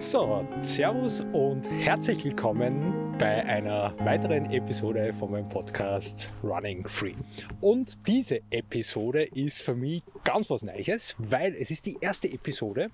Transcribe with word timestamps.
So, 0.00 0.48
Servus 0.62 1.20
und 1.34 1.70
herzlich 1.70 2.24
willkommen 2.24 3.14
bei 3.18 3.44
einer 3.44 3.94
weiteren 3.98 4.50
Episode 4.50 5.12
von 5.12 5.30
meinem 5.30 5.46
Podcast 5.50 6.30
Running 6.42 6.88
Free. 6.88 7.12
Und 7.60 8.06
diese 8.06 8.40
Episode 8.48 9.24
ist 9.24 9.60
für 9.60 9.74
mich 9.74 10.02
ganz 10.24 10.48
was 10.48 10.62
Neues, 10.62 11.16
weil 11.18 11.54
es 11.54 11.70
ist 11.70 11.84
die 11.84 11.98
erste 12.00 12.32
Episode, 12.32 12.88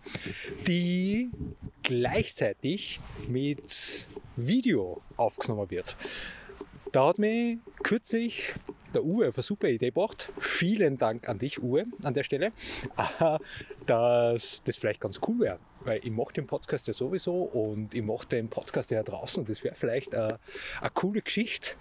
die 0.67 1.31
gleichzeitig 1.85 2.99
mit 3.29 4.09
Video 4.35 5.01
aufgenommen 5.17 5.71
wird. 5.71 5.97
Da 6.91 7.07
hat 7.07 7.21
mich 7.21 7.59
kürzlich 7.85 8.53
der 8.93 9.05
Uwe 9.05 9.29
auf 9.29 9.37
eine 9.37 9.45
super 9.45 9.69
Idee 9.69 9.91
gebracht. 9.91 10.33
Vielen 10.41 10.99
Dank 10.99 11.29
an 11.29 11.39
dich, 11.39 11.63
Uwe, 11.63 11.85
an 12.03 12.15
der 12.15 12.25
Stelle, 12.25 12.51
dass 13.87 14.65
das 14.65 14.77
vielleicht 14.77 15.01
ganz 15.01 15.21
cool 15.25 15.39
wäre 15.39 15.61
weil 15.87 16.01
ich 16.03 16.11
mache 16.11 16.35
den 16.35 16.47
Podcast 16.47 16.87
ja 16.87 16.93
sowieso 16.93 17.43
und 17.43 17.95
ich 17.95 18.03
mache 18.03 18.27
den 18.27 18.49
Podcast 18.49 18.91
ja 18.91 19.03
draußen 19.03 19.45
das 19.45 19.63
wäre 19.65 19.75
vielleicht 19.75 20.15
eine, 20.15 20.39
eine 20.81 20.91
coole 20.91 21.23
Geschichte, 21.23 21.75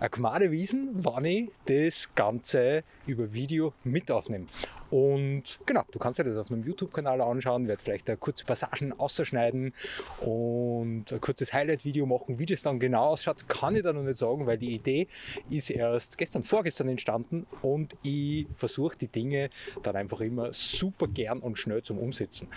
eine 0.00 0.10
gemade 0.10 0.50
Wiesen, 0.50 0.90
wann 0.92 1.24
ich 1.24 1.50
das 1.66 2.14
Ganze 2.14 2.82
über 3.06 3.32
Video 3.32 3.72
mit 3.84 4.10
aufnehme. 4.10 4.46
Und 4.90 5.58
genau, 5.66 5.82
du 5.90 5.98
kannst 5.98 6.18
dir 6.18 6.24
das 6.24 6.38
auf 6.38 6.50
meinem 6.50 6.64
YouTube-Kanal 6.64 7.20
anschauen, 7.20 7.68
werde 7.68 7.82
vielleicht 7.82 8.08
kurze 8.20 8.44
Passagen 8.44 8.92
ausschneiden 8.98 9.72
und 10.20 11.12
ein 11.12 11.20
kurzes 11.20 11.52
Highlight-Video 11.52 12.06
machen. 12.06 12.38
Wie 12.38 12.46
das 12.46 12.62
dann 12.62 12.78
genau 12.78 13.06
ausschaut, 13.06 13.48
kann 13.48 13.76
ich 13.76 13.82
da 13.82 13.92
noch 13.92 14.02
nicht 14.02 14.18
sagen, 14.18 14.46
weil 14.46 14.58
die 14.58 14.74
Idee 14.74 15.08
ist 15.50 15.70
erst 15.70 16.18
gestern, 16.18 16.42
vorgestern 16.42 16.88
entstanden 16.88 17.46
und 17.62 17.96
ich 18.02 18.46
versuche 18.54 18.96
die 18.96 19.08
Dinge 19.08 19.50
dann 19.82 19.96
einfach 19.96 20.20
immer 20.20 20.52
super 20.52 21.08
gern 21.08 21.40
und 21.40 21.58
schnell 21.58 21.82
zum 21.82 21.98
Umsetzen. 21.98 22.48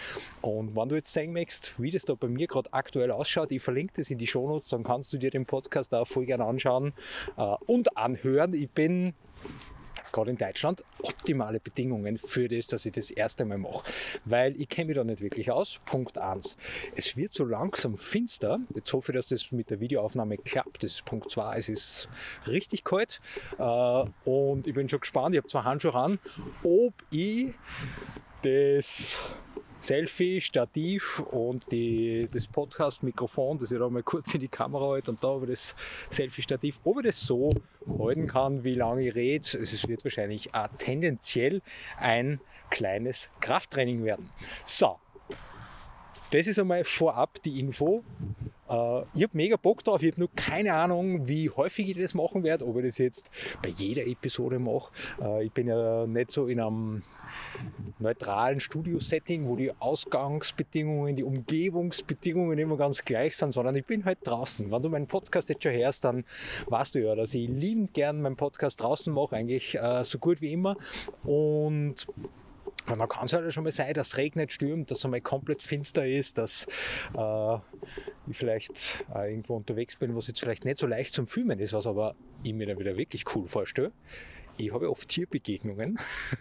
Und 0.41 0.75
wenn 0.75 0.89
du 0.89 0.95
jetzt 0.95 1.14
sehen 1.14 1.33
möchtest, 1.33 1.81
wie 1.81 1.91
das 1.91 2.05
da 2.05 2.14
bei 2.14 2.27
mir 2.27 2.47
gerade 2.47 2.71
aktuell 2.73 3.11
ausschaut, 3.11 3.52
ich 3.52 3.61
verlinke 3.61 3.93
das 3.97 4.11
in 4.11 4.17
die 4.17 4.27
Shownotes, 4.27 4.69
dann 4.69 4.83
kannst 4.83 5.11
du 5.14 5.17
dir 5.17 5.31
den 5.31 5.45
Podcast 5.45 5.93
auch 5.93 6.08
voll 6.08 6.25
gerne 6.25 6.45
anschauen 6.45 6.93
äh, 7.38 7.55
und 7.66 7.97
anhören. 7.97 8.53
Ich 8.53 8.69
bin 8.69 9.14
gerade 10.11 10.31
in 10.31 10.38
Deutschland, 10.38 10.83
optimale 10.99 11.59
Bedingungen 11.59 12.17
für 12.17 12.47
das, 12.47 12.67
dass 12.67 12.85
ich 12.85 12.93
das 12.93 13.11
erste 13.11 13.45
Mal 13.45 13.57
mache. 13.57 13.83
Weil 14.25 14.59
ich 14.59 14.69
kenne 14.69 14.88
mich 14.88 14.95
da 14.95 15.03
nicht 15.03 15.21
wirklich 15.21 15.52
aus. 15.52 15.79
Punkt 15.85 16.17
1. 16.17 16.57
Es 16.95 17.17
wird 17.17 17.33
so 17.33 17.45
langsam 17.45 17.97
finster. 17.97 18.59
Jetzt 18.73 18.91
hoffe 18.93 19.11
ich, 19.11 19.15
dass 19.15 19.27
das 19.27 19.52
mit 19.52 19.69
der 19.69 19.80
Videoaufnahme 19.80 20.37
klappt. 20.37 20.83
Das 20.83 20.91
ist 20.93 21.05
Punkt 21.05 21.31
2. 21.31 21.57
Es 21.57 21.69
ist 21.69 22.09
richtig 22.47 22.83
kalt. 22.83 23.21
Äh, 23.57 24.05
und 24.25 24.67
ich 24.67 24.73
bin 24.73 24.89
schon 24.89 24.99
gespannt. 24.99 25.35
Ich 25.35 25.39
habe 25.39 25.47
zwei 25.47 25.61
Handschuhe 25.61 25.93
an, 25.93 26.19
ob 26.63 26.93
ich 27.11 27.53
das 28.41 29.17
Selfie, 29.80 30.41
Stativ 30.41 31.19
und 31.31 31.72
die, 31.72 32.27
das 32.31 32.47
Podcast-Mikrofon, 32.47 33.58
das 33.58 33.72
ich 33.72 33.80
da 33.80 33.89
mal 33.89 34.03
kurz 34.03 34.33
in 34.33 34.41
die 34.41 34.49
Kamera 34.49 34.89
halte 34.89 35.11
und 35.11 35.23
da 35.23 35.36
über 35.36 35.47
das 35.47 35.73
Selfie-Stativ, 36.09 36.80
ob 36.83 36.97
ich 36.99 37.05
das 37.05 37.20
so 37.21 37.49
halten 37.98 38.27
kann, 38.27 38.64
wie 38.64 38.76
lange 38.76 39.08
ich 39.08 39.15
rede. 39.15 39.48
Es 39.58 39.87
wird 39.87 40.03
wahrscheinlich 40.03 40.53
auch 40.53 40.67
tendenziell 40.77 41.61
ein 41.98 42.42
kleines 42.70 43.30
Krafttraining 43.39 44.03
werden. 44.03 44.30
So, 44.65 44.98
das 46.32 46.45
ist 46.45 46.59
einmal 46.59 46.83
vorab 46.83 47.42
die 47.43 47.59
Info. 47.59 48.03
Äh, 48.69 49.02
ich 49.13 49.23
habe 49.23 49.31
mega 49.33 49.55
Bock 49.55 49.83
drauf. 49.83 50.02
Ich 50.03 50.11
habe 50.11 50.21
nur 50.21 50.30
keine 50.35 50.73
Ahnung, 50.73 51.27
wie 51.27 51.49
häufig 51.49 51.89
ich 51.89 51.97
das 51.97 52.13
machen 52.13 52.43
werde, 52.43 52.65
ob 52.67 52.77
ich 52.77 52.85
das 52.85 52.97
jetzt 52.97 53.31
bei 53.61 53.69
jeder 53.69 54.05
Episode 54.05 54.59
mache. 54.59 54.91
Äh, 55.21 55.45
ich 55.45 55.52
bin 55.52 55.67
ja 55.67 56.05
nicht 56.05 56.31
so 56.31 56.47
in 56.47 56.59
einem 56.59 57.02
neutralen 57.99 58.59
Studio-Setting, 58.59 59.47
wo 59.47 59.55
die 59.55 59.71
Ausgangsbedingungen, 59.79 61.15
die 61.15 61.23
Umgebungsbedingungen 61.23 62.58
immer 62.59 62.77
ganz 62.77 63.03
gleich 63.03 63.35
sind, 63.35 63.52
sondern 63.52 63.75
ich 63.75 63.85
bin 63.85 64.05
halt 64.05 64.19
draußen. 64.23 64.71
Wenn 64.71 64.81
du 64.81 64.89
meinen 64.89 65.08
Podcast 65.08 65.49
jetzt 65.49 65.63
schon 65.63 65.73
hörst, 65.73 66.03
dann 66.03 66.25
weißt 66.67 66.95
du 66.95 66.99
ja, 66.99 67.15
dass 67.15 67.33
ich 67.33 67.49
liebend 67.49 67.93
gern 67.93 68.21
meinen 68.21 68.35
Podcast 68.35 68.81
draußen 68.81 69.13
mache, 69.13 69.35
eigentlich 69.35 69.75
äh, 69.75 70.03
so 70.03 70.19
gut 70.19 70.41
wie 70.41 70.53
immer. 70.53 70.77
Und 71.23 72.08
und 72.87 72.99
dann 72.99 73.07
kann 73.09 73.25
es 73.25 73.33
halt 73.33 73.53
schon 73.53 73.63
mal 73.63 73.71
sein, 73.71 73.93
dass 73.93 74.09
es 74.09 74.17
regnet, 74.17 74.51
stürmt, 74.51 74.89
dass 74.91 74.99
es 74.99 75.05
einmal 75.05 75.21
komplett 75.21 75.61
finster 75.61 76.05
ist, 76.05 76.37
dass 76.37 76.65
äh, 77.15 77.55
ich 78.27 78.37
vielleicht 78.37 79.05
äh, 79.13 79.29
irgendwo 79.31 79.55
unterwegs 79.55 79.95
bin, 79.95 80.15
wo 80.15 80.19
es 80.19 80.27
jetzt 80.27 80.39
vielleicht 80.39 80.65
nicht 80.65 80.77
so 80.77 80.87
leicht 80.87 81.13
zum 81.13 81.27
Filmen 81.27 81.59
ist, 81.59 81.73
was 81.73 81.85
aber 81.85 82.15
ich 82.43 82.53
mir 82.53 82.67
dann 82.67 82.79
wieder 82.79 82.97
wirklich 82.97 83.23
cool 83.35 83.47
vorstelle 83.47 83.91
ich 84.59 84.73
habe 84.73 84.89
oft 84.89 85.08
Tierbegegnungen 85.08 85.97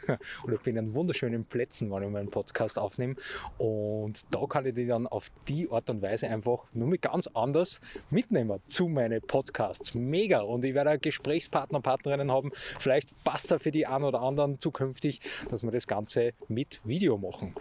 und 0.42 0.52
ich 0.52 0.60
bin 0.60 0.76
an 0.78 0.94
wunderschönen 0.94 1.44
Plätzen, 1.44 1.90
wenn 1.90 2.02
ich 2.02 2.10
meinen 2.10 2.30
Podcast 2.30 2.78
aufnehme. 2.78 3.14
Und 3.58 4.22
da 4.34 4.44
kann 4.46 4.66
ich 4.66 4.74
die 4.74 4.86
dann 4.86 5.06
auf 5.06 5.28
die 5.46 5.70
Art 5.70 5.88
und 5.88 6.02
Weise 6.02 6.28
einfach 6.28 6.64
nur 6.72 6.88
mit 6.88 7.02
ganz 7.02 7.28
anders 7.28 7.80
mitnehmen 8.10 8.60
zu 8.68 8.88
meinen 8.88 9.22
Podcasts. 9.22 9.94
Mega! 9.94 10.40
Und 10.40 10.64
ich 10.64 10.74
werde 10.74 10.98
Gesprächspartner, 10.98 11.80
Partnerinnen 11.80 12.32
haben. 12.32 12.50
Vielleicht 12.54 13.22
passt 13.22 13.52
es 13.52 13.62
für 13.62 13.70
die 13.70 13.86
einen 13.86 14.04
oder 14.04 14.20
anderen 14.20 14.60
zukünftig, 14.60 15.20
dass 15.48 15.62
wir 15.62 15.70
das 15.70 15.86
Ganze 15.86 16.32
mit 16.48 16.80
Video 16.86 17.18
machen. 17.18 17.54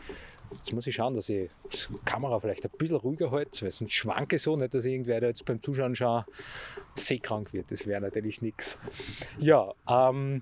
Jetzt 0.51 0.73
muss 0.73 0.87
ich 0.87 0.95
schauen, 0.95 1.13
dass 1.13 1.29
ich 1.29 1.49
die 1.71 1.99
Kamera 2.05 2.39
vielleicht 2.39 2.65
ein 2.65 2.77
bisschen 2.77 2.97
ruhiger 2.97 3.31
halte, 3.31 3.61
weil 3.63 3.71
sonst 3.71 3.93
schwanke 3.93 4.37
so, 4.37 4.55
nicht, 4.55 4.73
dass 4.73 4.85
irgendwer 4.85 5.21
da 5.21 5.27
jetzt 5.27 5.45
beim 5.45 5.61
Zuschauen 5.61 5.95
schon 5.95 6.23
seekrank 6.95 7.53
wird. 7.53 7.71
Das 7.71 7.85
wäre 7.85 8.01
natürlich 8.01 8.41
nichts. 8.41 8.77
Ja, 9.39 9.73
ähm, 9.89 10.41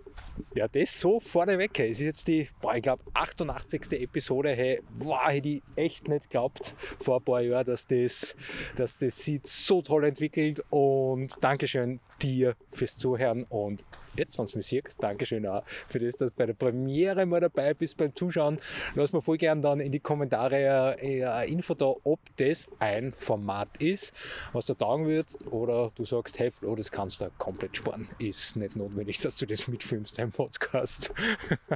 ja, 0.53 0.67
das 0.67 0.99
so 0.99 1.19
vorneweg. 1.19 1.79
Es 1.79 1.99
ist 1.99 2.05
jetzt 2.05 2.27
die, 2.27 2.47
boah, 2.61 2.75
ich 2.75 2.83
glaube, 2.83 3.03
88. 3.13 3.91
Episode. 3.93 4.49
Hey, 4.49 4.81
boah, 4.97 5.29
hätte 5.29 5.49
ich 5.49 5.63
echt 5.75 6.07
nicht 6.07 6.29
geglaubt 6.29 6.73
vor 6.99 7.17
ein 7.17 7.23
paar 7.23 7.41
Jahren, 7.41 7.65
dass 7.65 7.87
das, 7.87 8.35
dass 8.75 8.99
das 8.99 9.17
sich 9.17 9.41
so 9.43 9.81
toll 9.81 10.05
entwickelt. 10.05 10.63
Und 10.69 11.33
Dankeschön 11.43 11.99
dir 12.21 12.55
fürs 12.71 12.97
Zuhören 12.97 13.43
und 13.45 13.83
jetzt, 14.17 14.37
wenn 14.37 14.45
du 14.45 14.57
mich 14.57 14.67
siehst, 14.67 15.01
Dankeschön 15.01 15.45
auch 15.47 15.63
für 15.87 15.99
das, 15.99 16.17
dass 16.17 16.31
du 16.31 16.37
bei 16.37 16.45
der 16.45 16.53
Premiere 16.53 17.25
mal 17.25 17.41
dabei 17.41 17.73
bist 17.73 17.97
beim 17.97 18.15
Zuschauen. 18.15 18.59
Lass 18.95 19.13
mir 19.13 19.21
voll 19.21 19.37
gerne 19.37 19.61
dann 19.61 19.79
in 19.79 19.91
die 19.91 19.99
Kommentare 19.99 20.97
äh, 21.01 21.23
eine 21.25 21.51
Info 21.51 21.73
da, 21.73 21.93
ob 22.03 22.19
das 22.37 22.67
ein 22.79 23.13
Format 23.17 23.81
ist, 23.81 24.13
was 24.53 24.65
du 24.65 24.73
taugen 24.73 25.07
wird 25.07 25.37
oder 25.51 25.91
du 25.95 26.05
sagst, 26.05 26.39
hey 26.39 26.51
Flo, 26.51 26.75
das 26.75 26.91
kannst 26.91 27.21
du 27.21 27.29
komplett 27.37 27.77
sparen. 27.77 28.07
Ist 28.19 28.55
nicht 28.55 28.75
notwendig, 28.75 29.19
dass 29.21 29.35
du 29.35 29.45
das 29.45 29.67
mitfilmst, 29.67 30.17
dein 30.17 30.31
Podcast. 30.31 31.11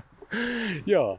ja, 0.86 1.18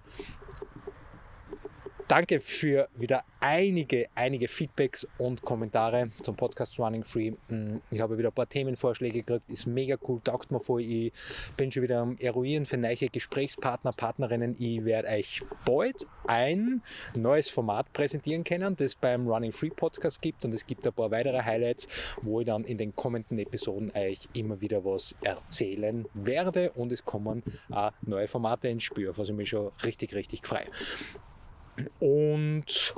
Danke 2.10 2.40
für 2.40 2.88
wieder 2.96 3.22
einige, 3.38 4.08
einige 4.16 4.48
Feedbacks 4.48 5.06
und 5.16 5.42
Kommentare 5.42 6.08
zum 6.24 6.34
Podcast 6.34 6.76
Running 6.76 7.04
Free. 7.04 7.34
Mm, 7.46 7.76
ich 7.88 8.00
habe 8.00 8.18
wieder 8.18 8.30
ein 8.30 8.34
paar 8.34 8.48
Themenvorschläge 8.48 9.22
gekriegt, 9.22 9.48
ist 9.48 9.68
mega 9.68 9.96
cool, 10.08 10.20
taugt 10.24 10.50
mir 10.50 10.58
voll. 10.58 10.80
Ich 10.80 11.12
bin 11.56 11.70
schon 11.70 11.84
wieder 11.84 12.00
am 12.00 12.16
Eruieren 12.18 12.66
für 12.66 12.78
neue 12.78 12.96
Gesprächspartner, 12.96 13.92
Partnerinnen. 13.92 14.56
Ich 14.58 14.84
werde 14.84 15.06
euch 15.06 15.42
bald 15.64 16.04
ein 16.26 16.82
neues 17.14 17.48
Format 17.48 17.92
präsentieren 17.92 18.42
können, 18.42 18.74
das 18.74 18.96
beim 18.96 19.28
Running 19.28 19.52
Free 19.52 19.70
Podcast 19.70 20.20
gibt 20.20 20.44
und 20.44 20.52
es 20.52 20.66
gibt 20.66 20.84
ein 20.88 20.92
paar 20.92 21.12
weitere 21.12 21.40
Highlights, 21.40 21.86
wo 22.22 22.40
ich 22.40 22.46
dann 22.46 22.64
in 22.64 22.76
den 22.76 22.96
kommenden 22.96 23.38
Episoden 23.38 23.92
euch 23.94 24.28
immer 24.32 24.60
wieder 24.60 24.84
was 24.84 25.14
erzählen 25.22 26.06
werde 26.14 26.72
und 26.72 26.90
es 26.90 27.04
kommen 27.04 27.44
auch 27.70 27.92
neue 28.02 28.26
Formate 28.26 28.66
ins 28.66 28.82
Spiel, 28.82 29.12
was 29.14 29.28
ich 29.28 29.34
mich 29.36 29.50
schon 29.50 29.70
richtig, 29.84 30.12
richtig 30.12 30.44
freue. 30.44 30.66
Und 31.98 32.94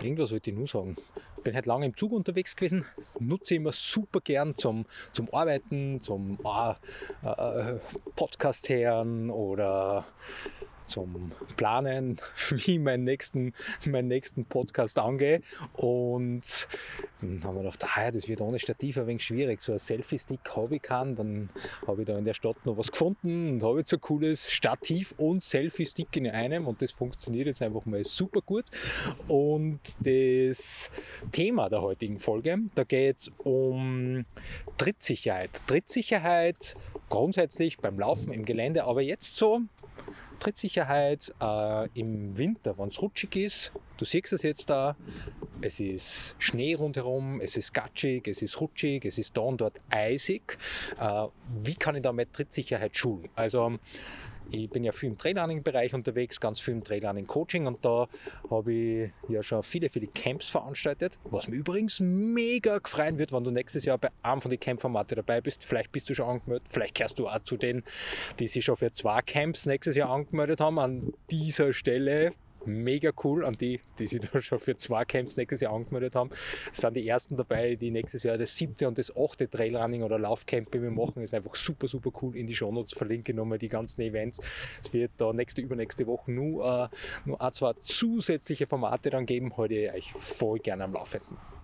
irgendwas 0.00 0.32
wollte 0.32 0.50
ich 0.50 0.56
nur 0.56 0.66
sagen. 0.66 0.96
Ich 1.36 1.42
bin 1.42 1.54
halt 1.54 1.66
lange 1.66 1.86
im 1.86 1.96
Zug 1.96 2.12
unterwegs 2.12 2.54
gewesen, 2.54 2.84
das 2.96 3.18
nutze 3.18 3.54
ich 3.54 3.60
immer 3.60 3.72
super 3.72 4.20
gern 4.20 4.56
zum, 4.56 4.84
zum 5.12 5.32
Arbeiten, 5.32 6.00
zum 6.02 6.38
ah, 6.44 6.76
äh, 7.22 7.76
Podcast 8.14 8.68
hören 8.68 9.30
oder 9.30 10.04
zum 10.90 11.30
Planen, 11.56 12.18
wie 12.50 12.78
meinen 12.78 13.04
nächsten, 13.04 13.54
meinen 13.88 14.08
nächsten 14.08 14.44
Podcast 14.44 14.98
angehe. 14.98 15.40
Und 15.74 16.68
dann 17.20 17.44
haben 17.44 17.54
wir 17.54 17.62
gedacht, 17.62 17.84
ah 17.84 18.04
ja, 18.04 18.10
das 18.10 18.28
wird 18.28 18.40
ohne 18.40 18.58
Stativ 18.58 18.98
ein 18.98 19.06
wenig 19.06 19.24
schwierig. 19.24 19.62
So 19.62 19.72
ein 19.72 19.78
Selfie-Stick 19.78 20.40
habe 20.56 20.76
ich 20.76 20.82
keinen. 20.82 21.16
Dann 21.16 21.50
habe 21.86 22.02
ich 22.02 22.08
da 22.08 22.18
in 22.18 22.24
der 22.24 22.34
Stadt 22.34 22.56
noch 22.64 22.76
was 22.76 22.90
gefunden 22.90 23.52
und 23.52 23.62
habe 23.62 23.78
jetzt 23.78 23.92
ein 23.92 24.00
cooles 24.00 24.50
Stativ 24.50 25.14
und 25.16 25.42
Selfie-Stick 25.42 26.16
in 26.16 26.28
einem. 26.28 26.66
Und 26.66 26.82
das 26.82 26.92
funktioniert 26.92 27.46
jetzt 27.46 27.62
einfach 27.62 27.86
mal 27.86 28.04
super 28.04 28.40
gut. 28.40 28.64
Und 29.28 29.80
das 30.00 30.90
Thema 31.32 31.68
der 31.68 31.82
heutigen 31.82 32.18
Folge, 32.18 32.58
da 32.74 32.84
geht 32.84 33.18
es 33.18 33.30
um 33.38 34.24
Trittsicherheit. 34.76 35.50
Trittsicherheit 35.66 36.74
grundsätzlich 37.08 37.78
beim 37.78 37.98
Laufen 37.98 38.32
im 38.32 38.44
Gelände, 38.44 38.84
aber 38.84 39.02
jetzt 39.02 39.36
so 39.36 39.62
Trittsicherheit 40.40 41.32
äh, 41.40 41.88
im 41.94 42.36
Winter, 42.36 42.76
wenn 42.78 42.88
es 42.88 43.00
rutschig 43.00 43.36
ist. 43.36 43.72
Du 43.96 44.04
siehst 44.04 44.32
es 44.32 44.42
jetzt 44.42 44.70
da. 44.70 44.96
Es 45.60 45.78
ist 45.78 46.34
Schnee 46.38 46.74
rundherum, 46.74 47.40
es 47.40 47.56
ist 47.56 47.72
gatschig, 47.72 48.26
es 48.26 48.42
ist 48.42 48.60
rutschig, 48.60 49.04
es 49.04 49.18
ist 49.18 49.36
da 49.36 49.42
und 49.42 49.60
dort 49.60 49.78
eisig. 49.90 50.58
Äh, 50.98 51.26
wie 51.62 51.74
kann 51.74 51.94
ich 51.94 52.02
damit 52.02 52.32
Trittsicherheit 52.32 52.96
schulen? 52.96 53.28
Also 53.36 53.78
ich 54.50 54.70
bin 54.70 54.84
ja 54.84 54.92
viel 54.92 55.10
im 55.10 55.18
Trailrunning-Bereich 55.18 55.94
unterwegs, 55.94 56.40
ganz 56.40 56.60
viel 56.60 56.74
im 56.74 56.84
Trailrunning-Coaching 56.84 57.66
und 57.66 57.84
da 57.84 58.08
habe 58.50 58.72
ich 58.72 59.10
ja 59.28 59.42
schon 59.42 59.62
viele, 59.62 59.88
viele 59.88 60.06
Camps 60.06 60.48
veranstaltet, 60.48 61.18
was 61.24 61.48
mir 61.48 61.56
übrigens 61.56 62.00
mega 62.00 62.78
gefreien 62.78 63.18
wird, 63.18 63.32
wenn 63.32 63.44
du 63.44 63.50
nächstes 63.50 63.84
Jahr 63.84 63.98
bei 63.98 64.10
einem 64.22 64.40
von 64.40 64.50
den 64.50 64.60
Camp-Formate 64.60 65.14
dabei 65.14 65.40
bist. 65.40 65.64
Vielleicht 65.64 65.92
bist 65.92 66.08
du 66.10 66.14
schon 66.14 66.26
angemeldet, 66.26 66.66
vielleicht 66.70 66.94
kehrst 66.94 67.18
du 67.18 67.28
auch 67.28 67.40
zu 67.40 67.56
denen, 67.56 67.84
die 68.38 68.46
sich 68.46 68.64
schon 68.64 68.76
für 68.76 68.92
zwei 68.92 69.22
Camps 69.22 69.66
nächstes 69.66 69.96
Jahr 69.96 70.10
angemeldet 70.10 70.60
haben. 70.60 70.78
An 70.78 71.12
dieser 71.30 71.72
Stelle 71.72 72.32
mega 72.66 73.12
cool 73.24 73.44
an 73.44 73.56
die, 73.56 73.80
die 73.98 74.06
sich 74.06 74.20
da 74.32 74.40
schon 74.40 74.58
für 74.58 74.76
zwei 74.76 75.04
Camps 75.04 75.36
nächstes 75.36 75.60
Jahr 75.60 75.72
angemeldet 75.72 76.14
haben. 76.14 76.30
Sind 76.72 76.96
die 76.96 77.06
ersten 77.06 77.36
dabei, 77.36 77.76
die 77.76 77.90
nächstes 77.90 78.22
Jahr 78.22 78.38
das 78.38 78.56
siebte 78.56 78.88
und 78.88 78.98
das 78.98 79.14
achte 79.16 79.48
Trailrunning 79.48 80.02
oder 80.02 80.18
Laufcamp 80.18 80.70
bei 80.70 80.78
machen. 80.78 81.22
Ist 81.22 81.34
einfach 81.34 81.54
super, 81.54 81.88
super 81.88 82.10
cool. 82.22 82.36
In 82.36 82.46
die 82.46 82.54
Shownotes 82.54 82.92
verlinke 82.92 83.32
ich 83.32 83.36
nochmal 83.36 83.58
die 83.58 83.68
ganzen 83.68 84.00
Events. 84.00 84.40
Es 84.82 84.92
wird 84.92 85.12
da 85.16 85.32
nächste, 85.32 85.60
übernächste 85.60 86.06
Woche 86.06 86.30
nur, 86.30 86.64
äh, 86.64 86.96
nur 87.24 87.40
ein, 87.40 87.52
zwei 87.52 87.72
zusätzliche 87.80 88.66
Formate 88.66 89.10
dann 89.10 89.26
geben. 89.26 89.56
Heute 89.56 89.92
euch 89.94 90.12
voll 90.16 90.58
gerne 90.58 90.84
am 90.84 90.92
Laufenden. 90.92 91.59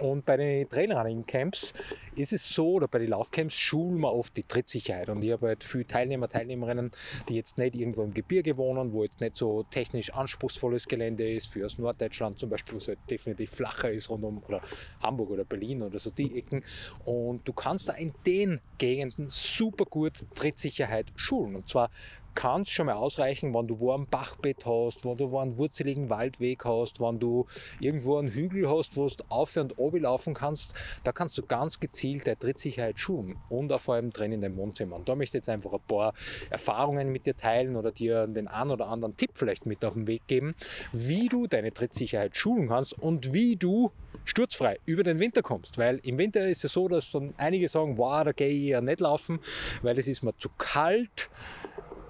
Und 0.00 0.24
bei 0.24 0.36
den 0.36 0.68
Trailrunning-Camps 0.68 1.74
ist 2.16 2.32
es 2.32 2.48
so, 2.48 2.72
oder 2.72 2.88
bei 2.88 2.98
den 2.98 3.10
Laufcamps 3.10 3.56
schulen 3.56 4.00
wir 4.00 4.12
oft 4.12 4.36
die 4.36 4.42
Trittsicherheit. 4.42 5.08
Und 5.08 5.22
ich 5.22 5.32
habe 5.32 5.48
halt 5.48 5.64
viele 5.64 5.86
Teilnehmer, 5.86 6.28
Teilnehmerinnen, 6.28 6.90
die 7.28 7.34
jetzt 7.34 7.58
nicht 7.58 7.74
irgendwo 7.74 8.02
im 8.02 8.14
Gebirge 8.14 8.56
wohnen, 8.56 8.92
wo 8.92 9.02
jetzt 9.02 9.20
nicht 9.20 9.36
so 9.36 9.62
technisch 9.64 10.12
anspruchsvolles 10.12 10.86
Gelände 10.86 11.30
ist, 11.30 11.46
für 11.46 11.66
aus 11.66 11.78
Norddeutschland 11.78 12.38
zum 12.38 12.50
Beispiel, 12.50 12.74
wo 12.74 12.78
es 12.78 12.88
halt 12.88 12.98
definitiv 13.10 13.50
flacher 13.50 13.90
ist, 13.90 14.10
rund 14.10 14.24
um 14.24 14.42
oder 14.48 14.60
Hamburg 15.02 15.30
oder 15.30 15.44
Berlin 15.44 15.82
oder 15.82 15.98
so 15.98 16.10
die 16.10 16.38
Ecken. 16.38 16.64
Und 17.04 17.46
du 17.46 17.52
kannst 17.52 17.88
da 17.88 17.92
in 17.92 18.12
den 18.26 18.60
Gegenden 18.78 19.28
super 19.28 19.84
gut 19.84 20.24
Trittsicherheit 20.34 21.06
schulen. 21.16 21.56
Und 21.56 21.68
zwar 21.68 21.90
kann 22.34 22.62
es 22.62 22.70
schon 22.70 22.86
mal 22.86 22.94
ausreichen, 22.94 23.54
wenn 23.54 23.66
du 23.66 23.78
wo 23.80 23.92
ein 23.92 24.06
Bachbett 24.06 24.64
hast, 24.66 25.04
wenn 25.04 25.16
du 25.16 25.30
wo 25.30 25.38
einen 25.38 25.58
wurzeligen 25.58 26.10
Waldweg 26.10 26.64
hast, 26.64 27.00
wenn 27.00 27.18
du 27.18 27.46
irgendwo 27.80 28.18
einen 28.18 28.28
Hügel 28.28 28.68
hast, 28.68 28.96
wo 28.96 29.08
du 29.08 29.24
auf 29.28 29.56
und 29.56 29.78
ab 29.78 29.94
laufen 29.94 30.34
kannst, 30.34 30.74
da 31.04 31.12
kannst 31.12 31.36
du 31.38 31.42
ganz 31.42 31.80
gezielt 31.80 32.26
deine 32.26 32.38
Trittsicherheit 32.38 32.98
schulen 32.98 33.36
und 33.48 33.72
auch 33.72 33.80
vor 33.80 33.94
allem 33.94 34.10
drin 34.10 34.32
in 34.32 34.40
deinem 34.40 34.56
Wohnzimmer. 34.56 34.96
Und 34.96 35.08
da 35.08 35.14
möchte 35.14 35.36
ich 35.36 35.40
jetzt 35.40 35.48
einfach 35.48 35.72
ein 35.72 35.80
paar 35.86 36.14
Erfahrungen 36.50 37.10
mit 37.10 37.26
dir 37.26 37.36
teilen 37.36 37.76
oder 37.76 37.92
dir 37.92 38.26
den 38.26 38.48
einen 38.48 38.70
oder 38.70 38.88
anderen 38.88 39.16
Tipp 39.16 39.32
vielleicht 39.34 39.66
mit 39.66 39.84
auf 39.84 39.94
den 39.94 40.06
Weg 40.06 40.26
geben, 40.26 40.54
wie 40.92 41.28
du 41.28 41.46
deine 41.46 41.72
Trittsicherheit 41.72 42.36
schulen 42.36 42.68
kannst 42.68 42.92
und 42.98 43.32
wie 43.32 43.56
du 43.56 43.90
sturzfrei 44.24 44.78
über 44.86 45.02
den 45.02 45.18
Winter 45.18 45.42
kommst. 45.42 45.78
Weil 45.78 45.98
im 46.02 46.18
Winter 46.18 46.48
ist 46.48 46.64
es 46.64 46.72
so, 46.72 46.88
dass 46.88 47.12
dann 47.12 47.34
einige 47.36 47.68
sagen, 47.68 47.98
wow, 47.98 48.24
da 48.24 48.32
gehe 48.32 48.48
ich 48.48 48.68
ja 48.70 48.80
nicht 48.80 49.00
laufen, 49.00 49.40
weil 49.82 49.98
es 49.98 50.08
ist 50.08 50.22
mir 50.22 50.36
zu 50.36 50.48
kalt, 50.58 51.30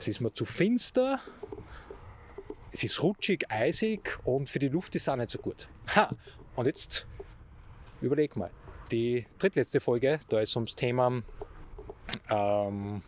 es 0.01 0.09
ist 0.09 0.21
mir 0.21 0.33
zu 0.33 0.47
finster, 0.47 1.21
es 2.73 2.83
ist 2.85 3.03
rutschig, 3.03 3.51
eisig 3.51 4.19
und 4.25 4.49
für 4.49 4.59
die 4.59 4.69
Luft 4.69 4.95
ist 4.95 5.03
es 5.03 5.09
auch 5.11 5.17
nicht 5.17 5.31
so 5.31 5.39
gut. 5.39 5.69
Ha, 5.95 6.17
und 6.57 6.67
jetzt 6.67 7.07
überleg 8.01 8.35
mal, 8.35 8.51
die 8.91 9.27
drittletzte 9.39 9.79
Folge, 9.79 10.19
da 10.31 10.41
ist 10.41 10.57
ums 10.57 10.75
Thema 10.75 11.23
ähm, 12.29 13.03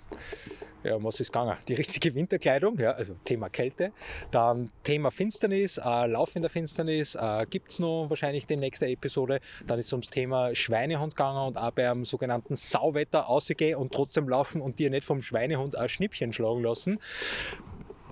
ja, 0.84 1.02
was 1.02 1.20
ist 1.20 1.32
gegangen? 1.32 1.56
Die 1.68 1.74
richtige 1.74 2.14
Winterkleidung, 2.14 2.78
ja, 2.78 2.92
also 2.92 3.14
Thema 3.24 3.48
Kälte. 3.48 3.92
Dann 4.30 4.70
Thema 4.82 5.10
Finsternis, 5.10 5.78
äh, 5.78 6.06
Lauf 6.06 6.34
in 6.34 6.42
der 6.42 6.50
Finsternis 6.50 7.14
äh, 7.14 7.46
gibt 7.48 7.70
es 7.72 7.78
noch 7.78 8.06
wahrscheinlich 8.08 8.46
die 8.46 8.56
nächste 8.56 8.86
Episode. 8.86 9.40
Dann 9.66 9.78
ist 9.78 9.86
es 9.86 9.92
ums 9.92 10.10
Thema 10.10 10.54
Schweinehund 10.54 11.14
gegangen 11.14 11.46
und 11.46 11.56
auch 11.56 11.70
beim 11.70 12.04
sogenannten 12.04 12.56
Sauwetter 12.56 13.28
ausgehen 13.28 13.78
und 13.78 13.92
trotzdem 13.92 14.28
laufen 14.28 14.60
und 14.60 14.78
dir 14.78 14.90
nicht 14.90 15.04
vom 15.04 15.22
Schweinehund 15.22 15.76
ein 15.76 15.88
Schnippchen 15.88 16.32
schlagen 16.32 16.62
lassen. 16.62 16.98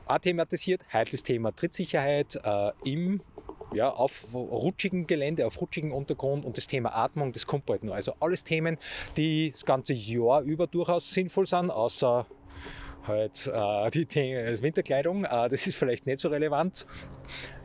Auch 0.07 0.19
thematisiert, 0.19 0.83
heute 0.93 1.13
das 1.13 1.23
Thema 1.23 1.55
Trittsicherheit 1.55 2.41
äh, 2.45 2.73
im 2.85 3.21
ja, 3.73 3.91
auf 3.91 4.35
rutschigen 4.35 5.07
Gelände, 5.07 5.47
auf 5.47 5.61
rutschigen 5.61 5.93
Untergrund 5.93 6.45
und 6.45 6.57
das 6.57 6.67
Thema 6.67 6.95
Atmung, 6.95 7.33
das 7.33 7.47
kommt 7.47 7.67
bald 7.67 7.85
noch. 7.85 7.95
Also 7.95 8.15
alles 8.21 8.45
Themen, 8.45 8.79
die 9.17 9.51
das 9.51 9.65
ganze 9.65 9.93
Jahr 9.93 10.43
über 10.43 10.67
durchaus 10.67 11.13
sinnvoll 11.13 11.47
sind, 11.47 11.71
außer 11.71 12.27
halt 13.07 13.51
äh, 13.53 13.91
die 13.91 14.19
äh, 14.19 14.61
Winterkleidung, 14.61 15.25
äh, 15.25 15.49
das 15.49 15.67
ist 15.67 15.77
vielleicht 15.77 16.07
nicht 16.07 16.21
so 16.21 16.29
relevant 16.29 16.87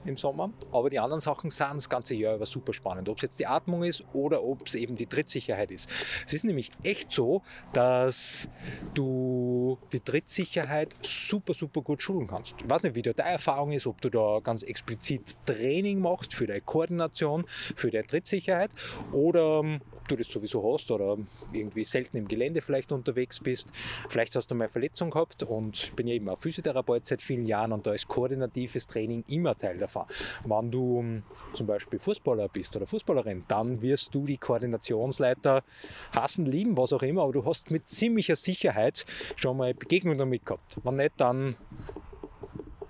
im 0.05 0.17
Sommer, 0.17 0.51
aber 0.71 0.89
die 0.89 0.99
anderen 0.99 1.21
Sachen 1.21 1.49
sind 1.49 1.75
das 1.75 1.89
ganze 1.89 2.13
Jahr 2.13 2.35
über 2.35 2.45
super 2.45 2.73
spannend. 2.73 3.09
Ob 3.09 3.17
es 3.17 3.23
jetzt 3.23 3.39
die 3.39 3.47
Atmung 3.47 3.83
ist 3.83 4.03
oder 4.13 4.43
ob 4.43 4.67
es 4.67 4.75
eben 4.75 4.95
die 4.95 5.07
Trittsicherheit 5.07 5.71
ist. 5.71 5.89
Es 6.25 6.33
ist 6.33 6.43
nämlich 6.45 6.71
echt 6.83 7.11
so, 7.11 7.41
dass 7.73 8.47
du 8.93 9.77
die 9.91 9.99
Trittsicherheit 9.99 10.95
super, 11.01 11.53
super 11.53 11.81
gut 11.81 12.01
schulen 12.01 12.27
kannst. 12.27 12.55
Ich 12.61 12.69
weiß 12.69 12.83
nicht, 12.83 12.95
wie 12.95 13.01
da 13.01 13.13
deine 13.13 13.31
Erfahrung 13.31 13.71
ist, 13.71 13.88
ob 13.88 14.01
du 14.01 14.09
da 14.09 14.39
ganz 14.43 14.63
explizit 14.63 15.35
Training 15.45 15.99
machst 15.99 16.33
für 16.33 16.47
deine 16.47 16.61
Koordination, 16.61 17.45
für 17.47 17.89
deine 17.89 18.05
Trittsicherheit 18.05 18.71
oder 19.11 19.79
du 20.07 20.15
das 20.15 20.27
sowieso 20.27 20.73
hast 20.73 20.91
oder 20.91 21.17
irgendwie 21.51 21.83
selten 21.83 22.17
im 22.17 22.27
Gelände 22.27 22.61
vielleicht 22.61 22.91
unterwegs 22.91 23.39
bist. 23.39 23.69
Vielleicht 24.09 24.35
hast 24.35 24.49
du 24.51 24.55
mal 24.55 24.69
Verletzung 24.69 25.09
gehabt 25.09 25.43
und 25.43 25.95
bin 25.95 26.07
ja 26.07 26.15
eben 26.15 26.29
auch 26.29 26.39
Physiotherapeut 26.39 27.05
seit 27.05 27.21
vielen 27.21 27.45
Jahren 27.45 27.71
und 27.71 27.85
da 27.85 27.93
ist 27.93 28.07
koordinatives 28.07 28.87
Training 28.87 29.23
immer 29.27 29.55
Teil 29.55 29.77
davon. 29.77 30.05
Wenn 30.43 30.71
du 30.71 30.99
hm, 30.99 31.23
zum 31.53 31.67
Beispiel 31.67 31.99
Fußballer 31.99 32.49
bist 32.49 32.75
oder 32.75 32.85
Fußballerin, 32.85 33.43
dann 33.47 33.81
wirst 33.81 34.13
du 34.13 34.25
die 34.25 34.37
Koordinationsleiter 34.37 35.63
hassen, 36.11 36.45
lieben, 36.45 36.77
was 36.77 36.93
auch 36.93 37.03
immer, 37.03 37.23
aber 37.23 37.33
du 37.33 37.45
hast 37.45 37.71
mit 37.71 37.89
ziemlicher 37.89 38.35
Sicherheit 38.35 39.05
schon 39.35 39.57
mal 39.57 39.73
Begegnung 39.73 40.17
damit 40.17 40.45
gehabt. 40.45 40.77
Wenn 40.83 40.97
nicht, 40.97 41.13
dann 41.17 41.55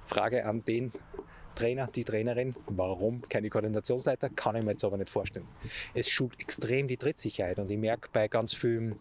Frage 0.05 0.45
an 0.45 0.63
den 0.63 0.91
Trainer, 1.55 1.87
die 1.87 2.03
Trainerin. 2.03 2.55
Warum 2.67 3.21
keine 3.27 3.49
Koordinationsleiter? 3.49 4.29
Kann 4.29 4.55
ich 4.55 4.63
mir 4.63 4.71
jetzt 4.71 4.83
aber 4.83 4.97
nicht 4.97 5.09
vorstellen. 5.09 5.47
Es 5.93 6.09
schult 6.09 6.39
extrem 6.39 6.87
die 6.87 6.97
Trittsicherheit 6.97 7.59
und 7.59 7.71
ich 7.71 7.77
merke 7.77 8.09
bei 8.11 8.27
ganz 8.27 8.53
vielen 8.53 8.95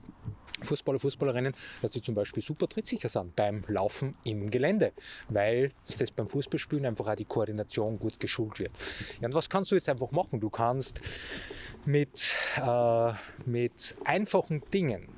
Fußballer, 0.63 1.01
Fußballerinnen, 1.01 1.53
dass 1.83 1.91
die 1.91 2.01
zum 2.01 2.15
Beispiel 2.15 2.43
super 2.43 2.69
trittsicher 2.69 3.09
sind 3.09 3.35
beim 3.35 3.65
Laufen 3.67 4.15
im 4.25 4.51
Gelände, 4.51 4.93
weil 5.29 5.73
das 5.99 6.11
beim 6.13 6.29
Fußballspielen 6.29 6.87
einfach 6.87 7.09
auch 7.09 7.17
die 7.17 7.25
Koordination 7.25 7.99
gut 7.99 8.21
geschult 8.21 8.59
wird. 8.61 8.71
Ja, 9.21 9.27
und 9.27 9.35
was 9.35 9.51
kannst 9.51 9.73
du 9.73 9.75
jetzt 9.75 9.89
einfach 9.89 10.13
machen? 10.13 10.41
Du 10.41 10.51
kannst 10.51 11.01
mit, 11.85 12.35
äh, 12.57 13.13
mit 13.45 13.97
einfachen 14.05 14.63
Dingen 14.73 15.09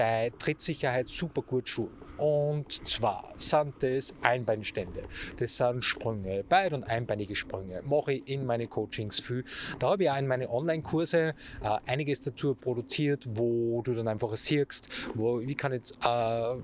deine 0.00 0.36
Trittsicherheit 0.36 1.08
super 1.08 1.42
gut 1.42 1.68
schulen. 1.68 1.90
Und 2.16 2.86
zwar 2.86 3.32
sind 3.36 3.82
das 3.82 4.12
Einbeinstände. 4.20 5.04
Das 5.38 5.56
sind 5.56 5.84
Sprünge, 5.84 6.44
beid- 6.44 6.72
und 6.72 6.84
einbeinige 6.84 7.34
Sprünge. 7.34 7.82
Mache 7.82 8.14
ich 8.14 8.28
in 8.28 8.44
meine 8.44 8.66
Coachings 8.66 9.20
viel. 9.20 9.44
Da 9.78 9.90
habe 9.90 10.04
ich 10.04 10.10
auch 10.10 10.18
in 10.18 10.26
meine 10.26 10.50
Online-Kurse 10.50 11.34
äh, 11.62 11.78
einiges 11.86 12.20
dazu 12.20 12.54
produziert, 12.54 13.26
wo 13.34 13.80
du 13.82 13.94
dann 13.94 14.08
einfach 14.08 14.36
siehst, 14.36 14.88
wo, 15.14 15.40
wie 15.40 15.54
kann 15.54 15.72
ich 15.72 15.90
äh, 16.04 16.56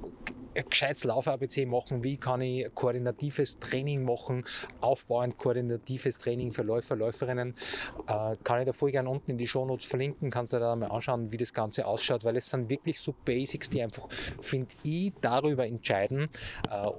gescheites 0.65 1.05
Lauf-ABC 1.05 1.67
machen, 1.67 2.05
wie 2.05 2.17
kann 2.17 2.41
ich 2.41 2.73
koordinatives 2.75 3.59
Training 3.59 4.05
machen, 4.05 4.45
aufbauend 4.81 5.39
koordinatives 5.39 6.19
Training 6.19 6.53
für 6.53 6.63
Läufer, 6.63 6.97
Läuferinnen. 6.97 7.55
Äh, 8.07 8.37
kann 8.43 8.61
ich 8.61 8.67
da 8.67 8.73
voll 8.73 8.91
gerne 8.91 9.09
unten 9.09 9.33
in 9.33 9.39
die 9.39 9.47
Shownotes 9.47 9.87
verlinken, 9.87 10.31
kannst 10.31 10.53
du 10.53 10.59
da 10.59 10.75
mal 10.77 10.87
anschauen, 10.87 11.33
wie 11.33 11.37
das 11.37 11.53
Ganze 11.53 11.87
ausschaut, 11.87 12.25
weil 12.25 12.37
es 12.37 12.49
sind 12.49 12.69
wirklich 12.69 13.01
so 13.01 13.15
Basics, 13.25 13.71
die 13.71 13.83
einfach, 13.83 14.09
finde 14.41 14.75
ich, 14.83 15.13
darüber 15.21 15.67
entscheiden, 15.67 16.29
äh, 16.71 16.91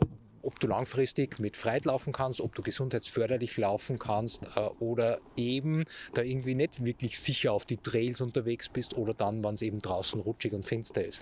ob 0.48 0.62
du 0.62 0.68
langfristig 0.68 1.40
mit 1.40 1.58
Freit 1.58 1.84
laufen 1.84 2.14
kannst, 2.14 2.40
ob 2.40 2.56
du 2.56 2.62
gesundheitsförderlich 2.62 3.58
laufen 3.58 4.00
kannst 4.00 4.44
äh, 4.56 4.62
oder 4.80 5.20
eben 5.36 5.84
da 6.14 6.22
irgendwie 6.22 6.56
nicht 6.56 6.86
wirklich 6.86 7.20
sicher 7.20 7.52
auf 7.52 7.66
die 7.66 7.76
Trails 7.76 8.22
unterwegs 8.22 8.70
bist 8.70 8.96
oder 8.96 9.14
dann, 9.14 9.44
wenn 9.44 9.56
es 9.56 9.62
eben 9.62 9.80
draußen 9.80 10.22
rutschig 10.22 10.54
und 10.54 10.64
finster 10.64 11.06
ist. 11.06 11.22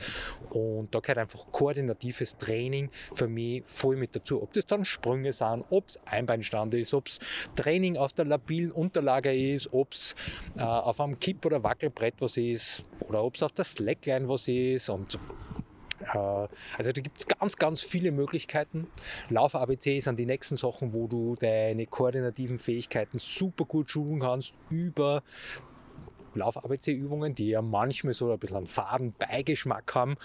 Und 0.52 0.94
da 0.94 1.00
gehört 1.00 1.18
einfach 1.18 1.52
koordinatives 1.52 2.38
Training 2.38 2.92
für 3.14 3.28
mich 3.28 3.64
voll 3.66 3.96
mit 3.96 4.16
dazu. 4.16 4.44
Ob 4.44 4.54
das 4.54 4.68
dann 4.68 4.86
Sprünge 4.86 5.34
sind, 5.34 5.66
ob 5.72 5.88
es 5.88 6.00
Einbeinstand 6.06 6.76
ist, 6.76 6.94
ob 6.94 7.08
es 7.08 7.18
Training 7.56 7.98
auf 7.98 8.14
der 8.14 8.26
labilen 8.26 8.72
Unterlage 8.72 9.34
ist, 9.34 9.74
ob 9.74 9.94
es 9.94 10.14
äh, 10.56 10.62
auf 10.62 11.02
einem 11.02 11.20
Kipp- 11.20 11.44
oder 11.48 11.64
Wackelbrett 11.64 12.14
was 12.20 12.38
ist 12.38 12.86
oder 13.00 13.24
ob 13.24 13.34
es 13.34 13.42
auf 13.42 13.54
der 13.54 13.66
Slackline 13.66 14.30
was 14.30 14.48
ist 14.48 14.88
und 14.90 15.18
also 16.14 16.92
da 16.92 17.02
gibt 17.02 17.18
es 17.18 17.28
ganz, 17.28 17.56
ganz 17.56 17.82
viele 17.82 18.12
Möglichkeiten. 18.12 18.88
Lauf-ABC 19.30 20.00
sind 20.00 20.18
die 20.20 20.26
nächsten 20.26 20.58
Sachen, 20.58 20.94
wo 20.94 21.08
du 21.08 21.36
deine 21.36 21.86
koordinativen 21.86 22.60
Fähigkeiten 22.60 23.18
super 23.18 23.66
gut 23.66 23.92
schulen 23.92 24.20
kannst 24.20 24.54
über 24.70 25.24
Lauf-ABC-Übungen, 26.36 27.36
die 27.36 27.50
ja 27.50 27.62
manchmal 27.62 28.14
so 28.14 28.32
ein 28.32 28.40
bisschen 28.40 28.58
einen 28.58 28.68
faden 28.68 29.14
Beigeschmack 29.18 29.94
haben, 29.96 30.18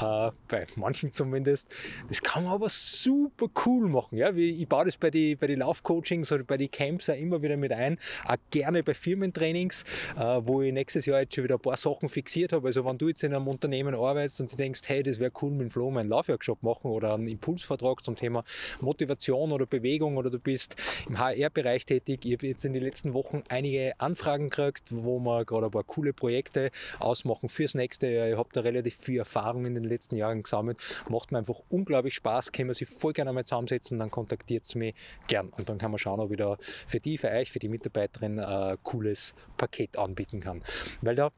äh, 0.00 0.30
bei 0.48 0.66
manchen 0.76 1.12
zumindest. 1.12 1.68
Das 2.08 2.22
kann 2.22 2.44
man 2.44 2.52
aber 2.52 2.68
super 2.68 3.46
cool 3.66 3.88
machen. 3.88 4.18
Ja? 4.18 4.30
Ich 4.32 4.68
baue 4.68 4.84
das 4.84 4.96
bei 4.96 5.10
den 5.10 5.38
bei 5.38 5.46
die 5.46 5.54
Laufcoachings 5.54 6.32
oder 6.32 6.44
bei 6.44 6.56
den 6.56 6.70
Camps 6.70 7.10
auch 7.10 7.14
immer 7.14 7.42
wieder 7.42 7.56
mit 7.56 7.72
ein, 7.72 7.98
auch 8.26 8.36
gerne 8.50 8.82
bei 8.82 8.94
Firmentrainings, 8.94 9.84
äh, 10.16 10.40
wo 10.42 10.62
ich 10.62 10.72
nächstes 10.72 11.06
Jahr 11.06 11.20
jetzt 11.20 11.34
schon 11.34 11.44
wieder 11.44 11.56
ein 11.56 11.60
paar 11.60 11.76
Sachen 11.76 12.08
fixiert 12.08 12.52
habe. 12.52 12.68
Also 12.68 12.84
wenn 12.84 12.98
du 12.98 13.08
jetzt 13.08 13.22
in 13.22 13.34
einem 13.34 13.48
Unternehmen 13.48 13.94
arbeitest 13.94 14.40
und 14.40 14.52
du 14.52 14.56
denkst, 14.56 14.82
hey, 14.86 15.02
das 15.02 15.20
wäre 15.20 15.32
cool, 15.42 15.50
mit 15.50 15.72
Flo 15.72 15.90
meinen 15.90 16.08
Laufworkshop 16.08 16.62
machen 16.62 16.90
oder 16.90 17.14
einen 17.14 17.28
Impulsvertrag 17.28 18.04
zum 18.04 18.16
Thema 18.16 18.44
Motivation 18.80 19.52
oder 19.52 19.66
Bewegung 19.66 20.16
oder 20.16 20.30
du 20.30 20.38
bist 20.38 20.76
im 21.08 21.18
HR-Bereich 21.18 21.86
tätig. 21.86 22.24
Ich 22.24 22.32
habe 22.34 22.46
jetzt 22.46 22.64
in 22.64 22.72
den 22.72 22.82
letzten 22.82 23.14
Wochen 23.14 23.42
einige 23.48 23.98
Anfragen 23.98 24.50
gekriegt, 24.50 24.84
wo 24.90 25.18
man 25.18 25.44
gerade 25.44 25.57
gerade 25.58 25.68
ein 25.68 25.70
paar 25.70 25.84
coole 25.84 26.12
Projekte 26.12 26.70
ausmachen 26.98 27.48
fürs 27.48 27.74
nächste 27.74 28.08
Jahr. 28.08 28.28
Ich 28.28 28.36
habe 28.36 28.48
da 28.52 28.60
relativ 28.60 28.96
viel 28.96 29.18
Erfahrung 29.18 29.66
in 29.66 29.74
den 29.74 29.84
letzten 29.84 30.16
Jahren 30.16 30.42
gesammelt. 30.42 30.78
Macht 31.08 31.32
mir 31.32 31.38
einfach 31.38 31.60
unglaublich 31.68 32.14
Spaß. 32.14 32.52
Können 32.52 32.68
wir 32.68 32.74
sich 32.74 32.88
voll 32.88 33.12
gerne 33.12 33.30
einmal 33.30 33.44
zusammensetzen, 33.44 33.98
dann 33.98 34.10
kontaktiert 34.10 34.64
es 34.64 34.74
mich 34.74 34.94
gern. 35.26 35.48
Und 35.50 35.68
dann 35.68 35.78
kann 35.78 35.90
man 35.90 35.98
schauen, 35.98 36.20
ob 36.20 36.30
ich 36.30 36.38
da 36.38 36.56
für 36.86 37.00
die, 37.00 37.18
für 37.18 37.28
euch, 37.28 37.50
für 37.50 37.58
die 37.58 37.68
Mitarbeiterin 37.68 38.38
ein 38.40 38.76
cooles 38.82 39.34
Paket 39.56 39.96
anbieten 39.96 40.40
kann. 40.40 40.62
Weil 41.02 41.16
da 41.16 41.30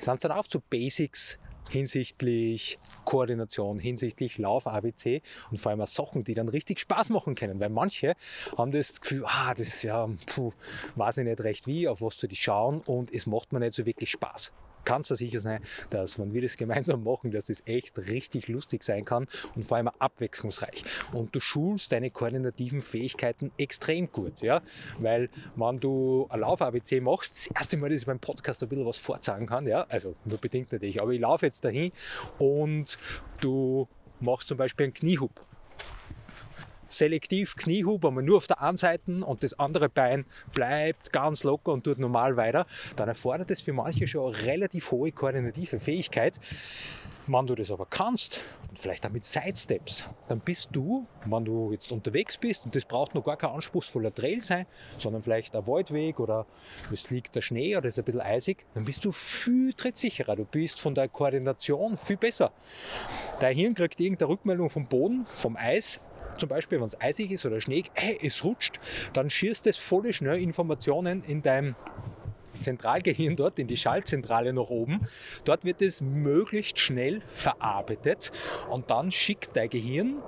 sind 0.00 0.14
es 0.14 0.20
dann 0.20 0.32
auch 0.32 0.44
so 0.48 0.60
Basics, 0.70 1.38
hinsichtlich 1.70 2.78
Koordination, 3.04 3.78
hinsichtlich 3.78 4.38
Lauf-ABC 4.38 5.22
und 5.50 5.58
vor 5.58 5.70
allem 5.70 5.80
auch 5.80 5.86
Sachen, 5.86 6.24
die 6.24 6.34
dann 6.34 6.48
richtig 6.48 6.80
Spaß 6.80 7.10
machen 7.10 7.34
können. 7.34 7.60
Weil 7.60 7.70
manche 7.70 8.14
haben 8.56 8.72
das 8.72 9.00
Gefühl, 9.00 9.24
ah, 9.26 9.54
das 9.54 9.82
ja, 9.82 10.08
puh, 10.26 10.52
weiß 10.96 11.18
ich 11.18 11.24
nicht 11.24 11.40
recht 11.40 11.66
wie, 11.66 11.88
auf 11.88 12.02
was 12.02 12.16
zu 12.16 12.26
die 12.26 12.36
schauen 12.36 12.80
und 12.80 13.12
es 13.12 13.26
macht 13.26 13.52
mir 13.52 13.60
nicht 13.60 13.74
so 13.74 13.86
wirklich 13.86 14.10
Spaß 14.10 14.52
kannst 14.84 15.10
du 15.10 15.14
sicher 15.14 15.40
sein, 15.40 15.60
dass 15.90 16.18
wenn 16.18 16.32
wir 16.32 16.42
das 16.42 16.56
gemeinsam 16.56 17.04
machen, 17.04 17.30
dass 17.30 17.46
das 17.46 17.62
echt 17.66 17.98
richtig 17.98 18.48
lustig 18.48 18.84
sein 18.84 19.04
kann 19.04 19.26
und 19.54 19.64
vor 19.64 19.76
allem 19.76 19.88
abwechslungsreich. 19.98 20.84
Und 21.12 21.34
du 21.34 21.40
schulst 21.40 21.92
deine 21.92 22.10
koordinativen 22.10 22.82
Fähigkeiten 22.82 23.52
extrem 23.58 24.10
gut, 24.10 24.40
ja, 24.40 24.62
weil 24.98 25.28
wenn 25.56 25.80
du 25.80 26.26
ein 26.30 26.40
Lauf-ABC 26.40 27.00
machst, 27.00 27.32
das 27.32 27.46
erste 27.54 27.76
Mal, 27.76 27.90
dass 27.90 28.00
ich 28.00 28.06
beim 28.06 28.20
Podcast 28.20 28.62
ein 28.62 28.68
bisschen 28.68 28.86
was 28.86 28.98
vorzeigen 28.98 29.46
kann, 29.46 29.66
ja, 29.66 29.86
also 29.88 30.14
nur 30.24 30.38
bedingt 30.38 30.72
natürlich, 30.72 31.00
aber 31.00 31.12
ich 31.12 31.20
laufe 31.20 31.46
jetzt 31.46 31.64
dahin 31.64 31.92
und 32.38 32.98
du 33.40 33.88
machst 34.20 34.48
zum 34.48 34.56
Beispiel 34.56 34.84
einen 34.84 34.94
Kniehub 34.94 35.40
selektiv 36.98 37.56
Kniehub, 37.56 38.04
aber 38.04 38.22
nur 38.22 38.38
auf 38.38 38.46
der 38.46 38.60
einen 38.60 38.76
Seite 38.76 39.24
und 39.24 39.42
das 39.42 39.58
andere 39.58 39.88
Bein 39.88 40.24
bleibt 40.52 41.12
ganz 41.12 41.44
locker 41.44 41.72
und 41.72 41.84
tut 41.84 41.98
normal 41.98 42.36
weiter, 42.36 42.66
dann 42.96 43.08
erfordert 43.08 43.50
es 43.50 43.60
für 43.60 43.72
manche 43.72 44.06
schon 44.06 44.32
relativ 44.34 44.90
hohe 44.90 45.12
koordinative 45.12 45.80
Fähigkeit. 45.80 46.40
Wenn 47.26 47.46
du 47.46 47.54
das 47.54 47.70
aber 47.70 47.86
kannst 47.86 48.40
und 48.68 48.78
vielleicht 48.78 49.02
damit 49.02 49.24
Sidesteps, 49.24 50.04
dann 50.28 50.40
bist 50.40 50.68
du, 50.72 51.06
wenn 51.24 51.44
du 51.46 51.72
jetzt 51.72 51.90
unterwegs 51.90 52.36
bist 52.36 52.66
und 52.66 52.76
das 52.76 52.84
braucht 52.84 53.14
noch 53.14 53.24
gar 53.24 53.38
kein 53.38 53.48
anspruchsvoller 53.48 54.14
Trail 54.14 54.42
sein, 54.42 54.66
sondern 54.98 55.22
vielleicht 55.22 55.56
ein 55.56 55.66
Waldweg 55.66 56.20
oder 56.20 56.44
es 56.92 57.10
liegt 57.10 57.34
der 57.34 57.40
Schnee 57.40 57.78
oder 57.78 57.86
es 57.86 57.94
ist 57.94 58.00
ein 58.00 58.04
bisschen 58.04 58.20
eisig, 58.20 58.66
dann 58.74 58.84
bist 58.84 59.06
du 59.06 59.10
viel 59.10 59.72
trittsicherer. 59.72 60.36
Du 60.36 60.44
bist 60.44 60.78
von 60.80 60.94
der 60.94 61.08
Koordination 61.08 61.96
viel 61.96 62.18
besser. 62.18 62.52
Dein 63.40 63.56
Hirn 63.56 63.74
kriegt 63.74 63.98
irgendeine 64.00 64.28
Rückmeldung 64.28 64.68
vom 64.68 64.86
Boden, 64.86 65.24
vom 65.26 65.56
Eis, 65.56 66.00
zum 66.38 66.48
Beispiel, 66.48 66.78
wenn 66.78 66.86
es 66.86 67.00
eisig 67.00 67.30
ist 67.30 67.46
oder 67.46 67.60
Schnee, 67.60 67.84
hey, 67.94 68.18
es 68.22 68.44
rutscht, 68.44 68.80
dann 69.12 69.30
schießt 69.30 69.66
es 69.66 69.76
voll 69.76 70.12
schnell 70.12 70.40
Informationen 70.40 71.22
in 71.24 71.42
deinem 71.42 71.76
Zentralgehirn 72.60 73.36
dort, 73.36 73.58
in 73.58 73.66
die 73.66 73.76
Schaltzentrale 73.76 74.52
nach 74.52 74.70
oben. 74.70 75.06
Dort 75.44 75.64
wird 75.64 75.82
es 75.82 76.00
möglichst 76.00 76.78
schnell 76.78 77.22
verarbeitet 77.32 78.32
und 78.70 78.90
dann 78.90 79.10
schickt 79.10 79.56
dein 79.56 79.68
Gehirn 79.68 80.22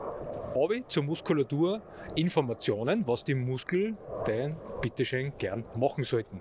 zur 0.88 1.02
Muskulatur 1.02 1.82
Informationen, 2.14 3.06
was 3.06 3.24
die 3.24 3.34
Muskel 3.34 3.96
denn 4.26 4.56
bitteschön 4.80 5.32
gern 5.38 5.64
machen 5.76 6.04
sollten. 6.04 6.40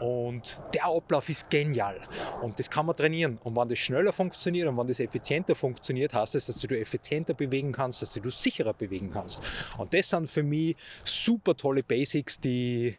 Und 0.00 0.60
der 0.74 0.86
Ablauf 0.86 1.28
ist 1.28 1.48
genial 1.50 2.00
und 2.42 2.58
das 2.58 2.68
kann 2.68 2.86
man 2.86 2.96
trainieren. 2.96 3.38
Und 3.44 3.56
wenn 3.56 3.68
das 3.68 3.78
schneller 3.78 4.12
funktioniert 4.12 4.68
und 4.68 4.76
wenn 4.76 4.86
das 4.86 5.00
effizienter 5.00 5.54
funktioniert, 5.54 6.14
heißt 6.14 6.34
das, 6.34 6.46
dass 6.46 6.58
du 6.60 6.78
effizienter 6.78 7.34
bewegen 7.34 7.72
kannst, 7.72 8.02
dass 8.02 8.12
du 8.12 8.30
sicherer 8.30 8.74
bewegen 8.74 9.10
kannst. 9.10 9.42
Und 9.78 9.92
das 9.94 10.10
sind 10.10 10.28
für 10.30 10.42
mich 10.42 10.76
super 11.04 11.56
tolle 11.56 11.82
Basics, 11.82 12.38
die 12.38 12.96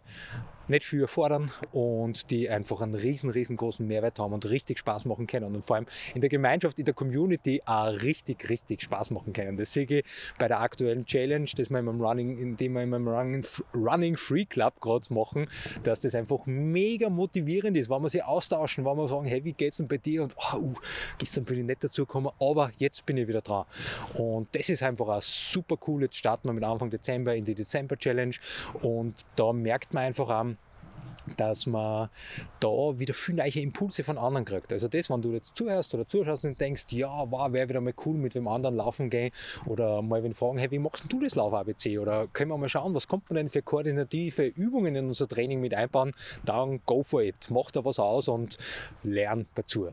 nicht 0.70 0.86
viel 0.86 1.02
erfordern 1.02 1.52
und 1.72 2.30
die 2.32 2.50
einfach 2.50 2.82
einen 2.82 2.94
riesen, 2.94 3.30
riesengroßen 3.30 3.86
Mehrwert 3.86 4.20
haben 4.20 4.34
und 4.34 4.50
richtig 4.50 4.80
Spaß 4.80 5.06
machen 5.06 5.28
können 5.28 5.56
und 5.56 5.64
vor 5.64 5.78
allem 5.78 5.86
in 6.14 6.22
der 6.22 6.30
Gemeinschaft, 6.30 6.80
in 6.80 6.86
der 6.86 6.94
Community 6.94 7.62
auch 7.66 7.88
richtig, 8.02 8.50
richtig 8.50 8.82
Spaß 8.82 9.12
machen 9.12 9.34
können. 9.34 9.58
Das 9.58 9.74
sehe 9.74 9.86
ich 9.86 10.04
bei 10.38 10.48
der 10.48 10.60
aktuellen 10.60 11.06
Challenge, 11.06 11.50
das 11.56 11.70
wir 11.70 11.80
in 11.80 11.86
meinem 11.86 12.02
Running, 12.02 12.38
in 12.38 12.58
dem 12.58 12.74
wir 12.74 12.84
in 12.84 12.90
meinem 12.90 13.08
Running, 13.08 13.46
Running 13.74 14.18
Free 14.18 14.46
Club 14.46 14.80
gerade 14.82 15.14
machen, 15.14 15.48
dass 15.84 16.02
das 16.02 16.16
einfach 16.16 16.46
mega 16.46 17.10
motivierend 17.10 17.78
ist, 17.78 17.90
wenn 17.90 18.02
wir 18.02 18.10
sich 18.10 18.24
austauschen, 18.24 18.86
wenn 18.86 18.98
wir 18.98 19.08
sagen, 19.08 19.26
hey, 19.26 19.44
wie 19.44 19.54
geht's 19.54 19.78
denn 19.78 19.88
bei 19.88 19.98
dir? 19.98 20.24
Und 20.24 20.36
oh, 20.54 20.58
uh, 20.58 20.74
gestern 21.18 21.46
bin 21.46 21.60
ich 21.60 21.66
nicht 21.66 21.84
dazu 21.84 22.06
gekommen, 22.06 22.32
aber 22.40 22.72
jetzt 22.78 23.06
bin 23.06 23.18
ich 23.18 23.28
wieder 23.28 23.42
dran. 23.42 23.66
Und 24.16 24.48
das 24.54 24.70
ist 24.70 24.84
einfach 24.84 25.08
auch 25.08 25.22
super 25.22 25.78
cool. 25.88 26.04
Jetzt 26.04 26.18
starten 26.18 26.48
wir 26.48 26.54
mit 26.54 26.64
Anfang 26.64 26.90
Dezember 26.90 27.36
in 27.36 27.46
die 27.46 27.56
Dezember 27.56 27.98
Challenge 27.98 28.36
und 28.82 29.26
da 29.36 29.54
merkt 29.54 29.94
man 29.94 30.04
einfach 30.04 30.30
auch, 30.30 30.57
dass 31.36 31.66
man 31.66 32.10
da 32.60 32.98
wieder 33.00 33.14
viel 33.14 33.36
neue 33.36 33.60
Impulse 33.60 34.04
von 34.04 34.18
anderen 34.18 34.46
kriegt. 34.46 34.72
Also 34.72 34.88
das, 34.88 35.10
wenn 35.10 35.22
du 35.22 35.32
jetzt 35.32 35.56
zuhörst 35.56 35.94
oder 35.94 36.08
zuschaust 36.08 36.46
und 36.46 36.60
denkst, 36.60 36.86
ja, 36.92 37.10
wow, 37.30 37.52
wäre 37.52 37.70
wieder 37.70 37.82
mal 37.82 37.94
cool 38.06 38.18
mit 38.18 38.36
dem 38.36 38.48
anderen 38.48 38.76
laufen 38.76 39.10
gehen 39.10 39.32
oder 39.66 40.02
mal 40.02 40.24
wenn 40.24 40.34
fragen, 40.34 40.58
hey, 40.58 40.72
wie 40.72 40.80
machst 40.80 41.06
du 41.10 41.20
das 41.20 41.36
Lauf-ABC 41.36 42.00
oder 42.00 42.28
können 42.28 42.52
wir 42.52 42.58
mal 42.58 42.70
schauen, 42.70 42.94
was 42.94 43.08
kommt 43.08 43.30
man 43.30 43.36
denn 43.38 43.50
für 43.50 43.62
koordinative 43.62 44.46
Übungen 44.48 44.96
in 44.96 45.08
unser 45.08 45.28
Training 45.28 45.60
mit 45.60 45.74
einbauen, 45.74 46.14
dann 46.46 46.82
go 46.86 47.04
for 47.04 47.22
it, 47.22 47.36
mach 47.50 47.72
da 47.72 47.84
was 47.84 48.00
aus 48.00 48.28
und 48.28 48.58
lern 49.04 49.46
dazu. 49.56 49.90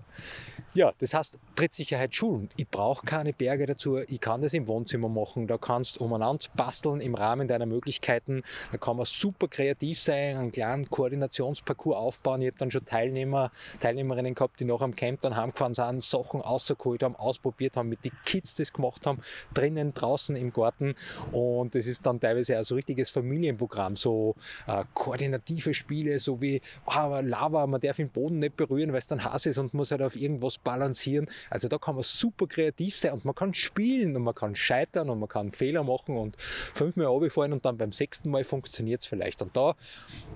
Ja, 0.76 0.93
das 0.99 1.14
heißt 1.14 1.38
Trittsicherheit 1.54 2.16
schulen. 2.16 2.50
Ich 2.57 2.69
brauche 2.69 3.07
keine 3.07 3.33
Berge 3.33 3.64
dazu, 3.64 3.99
ich 3.99 4.21
kann 4.21 4.43
das 4.43 4.54
im 4.54 4.66
Wohnzimmer 4.66 5.09
machen, 5.09 5.47
da 5.47 5.57
kannst 5.57 6.00
du 6.00 6.04
umeinander 6.04 6.47
basteln 6.57 7.00
im 7.00 7.14
Rahmen 7.14 7.47
deiner 7.47 7.66
Möglichkeiten, 7.66 8.43
da 8.73 8.78
kann 8.78 8.97
man 8.97 9.07
super 9.07 9.47
kreativ 9.47 10.02
sein, 10.02 10.37
einen 10.37 10.50
kleinen 10.50 10.90
Koordinationsparcours 10.90 11.97
aufbauen. 11.97 12.43
Ich 12.43 12.49
habe 12.49 12.59
dann 12.59 12.73
schon 12.73 12.85
Teilnehmer, 12.85 13.52
Teilnehmerinnen 13.78 14.35
gehabt, 14.35 14.59
die 14.59 14.64
nach 14.64 14.81
am 14.81 14.97
Camp 14.97 15.21
dann 15.21 15.37
heimgefahren 15.37 15.75
sind, 15.75 16.02
Sachen 16.02 16.40
rausgeholt 16.40 17.04
haben, 17.04 17.14
ausprobiert 17.14 17.76
haben, 17.76 17.88
mit 17.88 18.04
den 18.04 18.12
Kids 18.25 18.54
das 18.54 18.73
gemacht 18.73 19.07
haben, 19.07 19.21
drinnen, 19.54 19.95
draußen 19.95 20.35
im 20.35 20.52
Garten. 20.52 20.97
Und 21.31 21.76
das 21.76 21.87
ist 21.87 22.04
dann 22.04 22.19
teilweise 22.19 22.59
auch 22.59 22.64
so 22.64 22.75
ein 22.75 22.78
richtiges 22.78 23.11
Familienprogramm, 23.11 23.95
so 23.95 24.35
äh, 24.66 24.83
koordinative 24.93 25.73
Spiele, 25.73 26.19
so 26.19 26.43
wie 26.43 26.61
oh, 26.87 27.21
Lava, 27.23 27.64
man 27.69 27.81
darf 27.81 27.97
den 27.97 28.11
Boden 28.11 28.40
nicht 28.40 28.57
berühren, 28.57 28.90
weil 28.90 28.99
es 28.99 29.07
dann 29.07 29.23
Hass 29.23 29.47
ist 29.47 29.59
und 29.59 29.73
muss 29.73 29.93
halt 29.93 30.02
auf 30.02 30.16
irgendwas 30.16 30.59
balancieren. 30.64 31.28
Also 31.50 31.68
da 31.68 31.78
kann 31.78 31.94
man 31.94 32.04
super 32.04 32.47
kreativ 32.47 32.97
sein 32.97 33.12
und 33.12 33.25
man 33.25 33.35
kann 33.35 33.54
spielen 33.54 34.16
und 34.16 34.23
man 34.23 34.35
kann 34.35 34.56
scheitern 34.56 35.11
und 35.11 35.21
man 35.21 35.28
kann 35.28 35.52
Fehler 35.52 35.85
machen 35.85 36.16
und 36.16 36.37
fünfmal 36.38 37.06
runterfallen 37.06 37.52
und 37.52 37.64
dann 37.64 37.76
beim 37.76 37.92
sechsten 37.92 38.30
Mal 38.30 38.44
funktioniert 38.44 39.02
es 39.02 39.06
vielleicht. 39.06 39.42
Und 39.42 39.56
da 39.56 39.76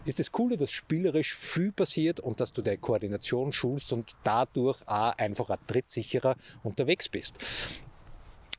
ist 0.04 0.18
das 0.18 0.30
Coole, 0.30 0.56
dass 0.56 0.70
spielerisch 0.70 1.34
viel 1.34 1.72
passiert 1.72 2.20
und 2.20 2.40
dass 2.40 2.52
du 2.52 2.62
deine 2.62 2.78
Koordination 2.78 3.52
schulst 3.52 3.92
und 3.92 4.12
dadurch 4.24 4.80
auch 4.86 5.16
einfach 5.18 5.50
ein 5.50 5.58
trittsicherer 5.66 6.36
unterwegs 6.62 7.08
bist. 7.08 7.38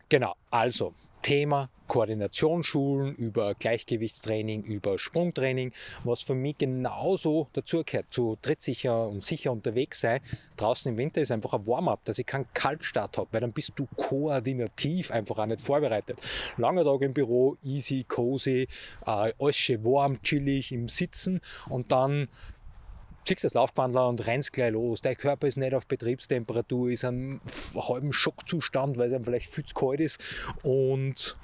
Genau, 0.10 0.36
also 0.50 0.96
Thema 1.22 1.70
Koordinationsschulen, 1.88 3.16
über 3.16 3.56
Gleichgewichtstraining, 3.56 4.64
über 4.64 5.00
Sprungtraining, 5.00 5.74
was 6.04 6.22
für 6.22 6.36
mich 6.36 6.58
genauso 6.60 7.48
dazugehört, 7.54 8.06
zu 8.12 8.38
trittsicher 8.42 9.08
und 9.08 9.26
sicher 9.26 9.52
unterwegs 9.52 10.02
sein. 10.02 10.22
Draußen 10.56 10.92
im 10.92 10.98
Winter 10.98 11.20
ist 11.20 11.32
einfach 11.32 11.54
ein 11.54 11.66
Warm-up, 11.66 12.06
dass 12.06 12.20
ich 12.20 12.28
keinen 12.28 12.46
Kaltstart 12.54 13.18
habe, 13.18 13.34
weil 13.34 13.42
dann 13.42 13.52
bist 13.52 13.74
du 13.76 13.88
koordinativ 13.98 15.12
einfach 15.12 15.40
auch 15.40 15.46
nicht 15.48 15.62
vorbereitet. 15.62 16.20
Langer 16.58 16.84
Tag 16.84 17.02
im 17.02 17.14
Büro, 17.14 17.58
easy, 17.64 18.06
cozy, 18.08 18.68
äh, 19.06 19.34
alles 19.40 19.56
schön 19.58 19.84
warm, 19.84 20.22
chillig 20.22 20.72
im 20.72 20.90
Sitzen 20.90 21.42
und 21.70 21.92
dann 21.92 22.30
ziehst 23.30 23.44
das 23.44 23.54
Laufwandler 23.54 24.08
und 24.08 24.26
rennst 24.26 24.54
gleich 24.54 24.72
los. 24.72 25.02
Dein 25.02 25.16
Körper 25.16 25.48
ist 25.48 25.58
nicht 25.58 25.74
auf 25.76 25.86
Betriebstemperatur, 25.86 26.90
ist 26.90 27.04
im 27.04 27.42
halben 27.76 28.12
Schockzustand, 28.12 28.98
weil 28.98 29.08
es 29.08 29.14
ihm 29.14 29.24
vielleicht 29.24 29.54
viel 29.54 29.66
zu 29.66 29.76
kalt 29.76 30.00
ist. 30.00 30.20
Und 30.64 31.38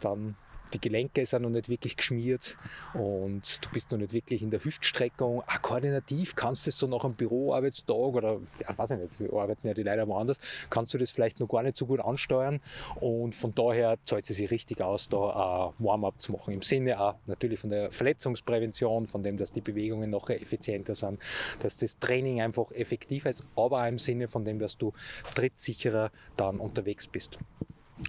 dann 0.00 0.36
die 0.72 0.80
Gelenke 0.80 1.24
sind 1.26 1.42
noch 1.42 1.50
nicht 1.50 1.68
wirklich 1.68 1.96
geschmiert 1.96 2.56
und 2.94 3.64
du 3.64 3.70
bist 3.70 3.90
noch 3.90 3.98
nicht 3.98 4.12
wirklich 4.12 4.42
in 4.42 4.50
der 4.50 4.62
Hüftstreckung. 4.64 5.42
Ah, 5.46 5.58
koordinativ 5.58 6.34
kannst 6.34 6.66
du 6.66 6.70
das 6.70 6.78
so 6.78 6.86
nach 6.86 7.04
einem 7.04 7.14
Büroarbeitstag 7.14 7.96
oder, 7.96 8.40
ja, 8.60 8.76
weiß 8.76 8.92
ich 8.92 9.20
nicht, 9.20 9.32
arbeiten 9.32 9.66
ja 9.66 9.74
die 9.74 9.82
leider 9.82 10.06
woanders, 10.06 10.38
kannst 10.70 10.94
du 10.94 10.98
das 10.98 11.10
vielleicht 11.10 11.40
noch 11.40 11.48
gar 11.48 11.62
nicht 11.62 11.76
so 11.76 11.86
gut 11.86 12.00
ansteuern 12.00 12.60
und 13.00 13.34
von 13.34 13.54
daher 13.54 13.98
zahlt 14.04 14.28
es 14.28 14.36
sich 14.36 14.50
richtig 14.50 14.80
aus, 14.80 15.08
da 15.08 15.72
ein 15.78 15.84
Warm-up 15.84 16.20
zu 16.20 16.32
machen. 16.32 16.54
Im 16.54 16.62
Sinne 16.62 17.00
auch 17.00 17.14
natürlich 17.26 17.60
von 17.60 17.70
der 17.70 17.90
Verletzungsprävention, 17.90 19.06
von 19.06 19.22
dem, 19.22 19.36
dass 19.36 19.52
die 19.52 19.60
Bewegungen 19.60 20.10
noch 20.10 20.28
effizienter 20.30 20.94
sind, 20.94 21.20
dass 21.60 21.76
das 21.76 21.98
Training 21.98 22.40
einfach 22.40 22.70
effektiver 22.72 23.30
ist, 23.30 23.44
aber 23.56 23.82
auch 23.82 23.88
im 23.88 23.98
Sinne 23.98 24.28
von 24.28 24.44
dem, 24.44 24.58
dass 24.58 24.76
du 24.76 24.92
trittsicherer 25.34 26.10
dann 26.36 26.60
unterwegs 26.60 27.06
bist. 27.06 27.38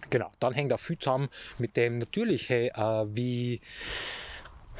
Genau, 0.10 0.32
dann 0.40 0.54
hängt 0.54 0.74
auch 0.74 0.80
viel 0.80 0.98
zusammen 0.98 1.30
mit 1.58 1.78
dem 1.78 2.00
natürlich, 2.00 2.50
hey, 2.50 2.68
äh, 2.68 3.06
wie 3.08 3.62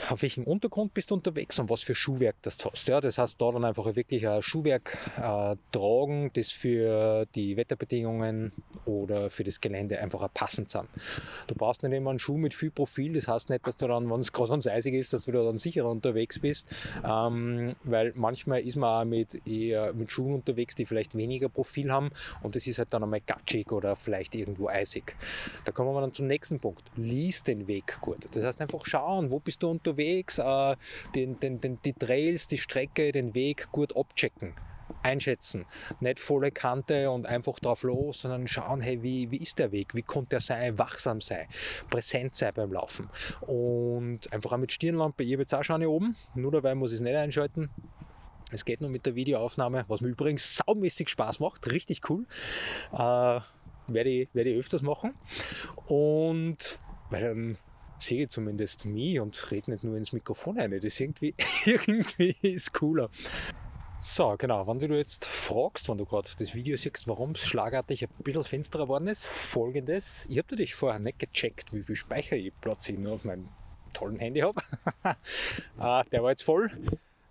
auf 0.08 0.22
welchem 0.22 0.44
Untergrund 0.46 0.94
bist 0.94 1.12
du 1.12 1.16
unterwegs 1.16 1.60
und 1.60 1.70
was 1.70 1.84
für 1.84 1.96
Schuhwerk 1.96 2.38
das 2.42 2.58
hast. 2.64 2.88
Ja, 2.88 3.02
das 3.02 3.18
heißt, 3.18 3.40
da 3.42 3.52
dann 3.52 3.66
einfach 3.66 3.96
wirklich 3.96 4.28
ein 4.28 4.42
Schuhwerk 4.42 4.98
äh, 5.18 5.56
tragen, 5.72 6.32
das 6.34 6.52
für 6.52 7.26
die 7.36 7.58
Wetterbedingungen 7.58 8.54
oder 8.86 9.30
für 9.30 9.44
das 9.44 9.60
Gelände 9.60 10.00
einfach 10.00 10.28
passend 10.34 10.72
sind. 10.72 10.88
Du 11.48 11.56
brauchst 11.56 11.84
nicht 11.84 11.94
immer 11.94 12.12
einen 12.12 12.20
Schuh 12.20 12.38
mit 12.38 12.54
viel 12.54 12.72
Profil, 12.72 13.14
das 13.14 13.28
heißt 13.28 13.50
nicht, 13.50 13.68
dass 13.68 13.78
du 13.78 13.88
dann, 13.88 14.10
wenn 14.10 14.20
es 14.20 14.32
groß 14.32 14.50
und 14.52 14.68
eisig 14.68 14.94
ist, 14.94 15.14
dass 15.14 15.26
du 15.26 15.32
da 15.32 15.44
dann 15.44 15.58
sicherer 15.58 15.90
unterwegs 15.90 16.40
bist, 16.40 16.68
ähm, 17.04 17.76
weil 17.84 18.14
manchmal 18.16 18.62
ist 18.62 18.78
man 18.78 19.02
auch 19.02 19.10
mit, 19.10 19.46
eher 19.48 19.94
mit 19.94 20.12
Schuhen 20.12 20.34
unterwegs, 20.34 20.76
die 20.76 20.86
vielleicht 20.86 21.16
weniger 21.16 21.50
Profil 21.50 21.92
haben 21.92 22.10
und 22.42 22.56
das 22.56 22.68
ist 22.68 22.78
halt 22.78 22.94
dann 22.94 23.04
einmal 23.04 23.22
gatschig 23.22 23.72
oder 23.72 23.96
vielleicht 23.96 24.36
irgendwo 24.36 24.68
eisig. 24.68 25.16
Da 25.66 25.72
kommen 25.72 25.94
wir 25.94 26.02
dann 26.02 26.14
zum 26.14 26.28
nächsten 26.28 26.60
Punkt. 26.60 26.84
Lies 26.96 27.44
den 27.44 27.68
Weg 27.68 28.00
gut. 28.02 28.26
Das 28.32 28.44
heißt 28.44 28.62
einfach 28.62 28.86
schauen, 28.86 29.32
wo 29.32 29.40
bist 29.40 29.62
du 29.64 29.70
unterwegs 29.70 29.89
unterwegs, 29.90 30.38
äh, 30.38 30.76
den, 31.16 31.40
den, 31.40 31.62
den, 31.62 31.82
die 31.84 31.94
Trails, 31.94 32.48
die 32.48 32.58
Strecke, 32.58 33.12
den 33.12 33.34
Weg 33.34 33.72
gut 33.72 33.96
abchecken 33.96 34.56
einschätzen. 35.04 35.66
Nicht 36.00 36.20
volle 36.20 36.52
Kante 36.52 37.12
und 37.12 37.26
einfach 37.26 37.60
drauf 37.60 37.84
los, 37.84 38.22
sondern 38.22 38.48
schauen, 38.48 38.82
hey, 38.82 39.02
wie, 39.04 39.32
wie 39.32 39.38
ist 39.38 39.60
der 39.60 39.72
Weg? 39.72 39.94
Wie 39.94 40.02
konnte 40.02 40.38
er 40.38 40.42
sein? 40.42 40.78
Wachsam 40.80 41.22
sein, 41.22 41.48
präsent 41.90 42.36
sein 42.36 42.54
beim 42.56 42.74
Laufen. 42.74 43.08
Und 43.42 44.34
einfach 44.34 44.52
auch 44.52 44.58
mit 44.58 44.72
Stirnlampe, 44.72 45.24
ich 45.24 45.34
habe 45.34 45.46
auch 45.52 45.64
schon 45.64 45.76
eine 45.76 45.90
oben, 45.90 46.16
nur 46.34 46.52
dabei 46.52 46.76
muss 46.76 46.92
ich 46.92 46.96
es 46.96 47.02
nicht 47.02 47.16
einschalten. 47.16 47.70
Es 48.52 48.66
geht 48.66 48.82
nur 48.82 48.90
mit 48.90 49.06
der 49.06 49.14
Videoaufnahme, 49.14 49.86
was 49.88 50.02
mir 50.02 50.10
übrigens 50.10 50.56
saumäßig 50.66 51.10
Spaß 51.10 51.40
macht, 51.40 51.72
richtig 51.72 52.10
cool. 52.10 52.26
Äh, 52.92 52.98
werde, 52.98 54.10
ich, 54.10 54.30
werde 54.34 54.50
ich 54.50 54.60
öfters 54.60 54.82
machen. 54.82 55.14
Und 55.86 56.80
weil 57.10 57.22
dann 57.22 57.58
sehe 58.00 58.28
zumindest 58.28 58.86
mich 58.86 59.20
und 59.20 59.52
rede 59.52 59.72
nicht 59.72 59.84
nur 59.84 59.98
ins 59.98 60.14
Mikrofon 60.14 60.60
rein. 60.60 60.72
Das 60.72 60.84
ist 60.84 61.00
irgendwie, 61.00 61.36
irgendwie 61.66 62.36
ist 62.42 62.74
cooler. 62.74 63.10
So, 64.02 64.36
genau, 64.38 64.66
wenn 64.66 64.80
du 64.80 64.98
jetzt 64.98 65.26
fragst, 65.26 65.90
wenn 65.90 65.98
du 65.98 66.06
gerade 66.06 66.30
das 66.40 66.56
Video 66.56 66.78
siehst, 66.78 67.06
warum 67.08 67.32
es 67.32 67.46
schlagartig 67.46 68.06
ein 68.06 68.24
bisschen 68.24 68.46
finsterer 68.46 68.84
geworden 68.84 69.08
ist, 69.08 69.26
folgendes. 69.26 70.26
Ich 70.30 70.38
habe 70.38 70.48
natürlich 70.52 70.74
vorher 70.74 71.00
nicht 71.00 71.20
gecheckt, 71.20 71.74
wie 71.74 71.84
viel 71.84 71.98
Speicherplatz 71.98 72.88
ich 72.88 72.98
nur 72.98 73.14
auf 73.14 73.26
meinem 73.26 73.50
tollen 73.94 74.18
Handy 74.20 74.40
habe. 74.40 74.62
ah, 75.78 76.04
der 76.06 76.24
war 76.24 76.32
jetzt 76.32 76.44
voll. 76.44 76.72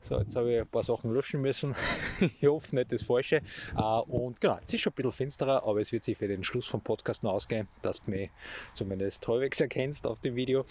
So, 0.00 0.18
jetzt 0.18 0.36
habe 0.36 0.52
ich 0.52 0.60
ein 0.60 0.66
paar 0.66 0.84
Sachen 0.84 1.12
löschen 1.12 1.40
müssen. 1.40 1.74
ich 2.20 2.46
hoffe 2.46 2.74
nicht 2.74 2.92
das 2.92 3.02
Falsche. 3.02 3.42
Äh, 3.76 3.82
und 3.82 4.40
genau, 4.40 4.58
es 4.64 4.72
ist 4.72 4.80
schon 4.80 4.92
ein 4.92 4.94
bisschen 4.94 5.12
finsterer, 5.12 5.64
aber 5.64 5.80
es 5.80 5.90
wird 5.90 6.04
sich 6.04 6.16
für 6.16 6.28
den 6.28 6.44
Schluss 6.44 6.66
vom 6.66 6.80
Podcast 6.80 7.24
noch 7.24 7.32
ausgehen, 7.32 7.66
dass 7.82 8.00
du 8.02 8.10
mich 8.12 8.30
zumindest 8.74 9.26
halbwegs 9.26 9.60
erkennst 9.60 10.06
auf 10.06 10.20
dem 10.20 10.36
Video. 10.36 10.64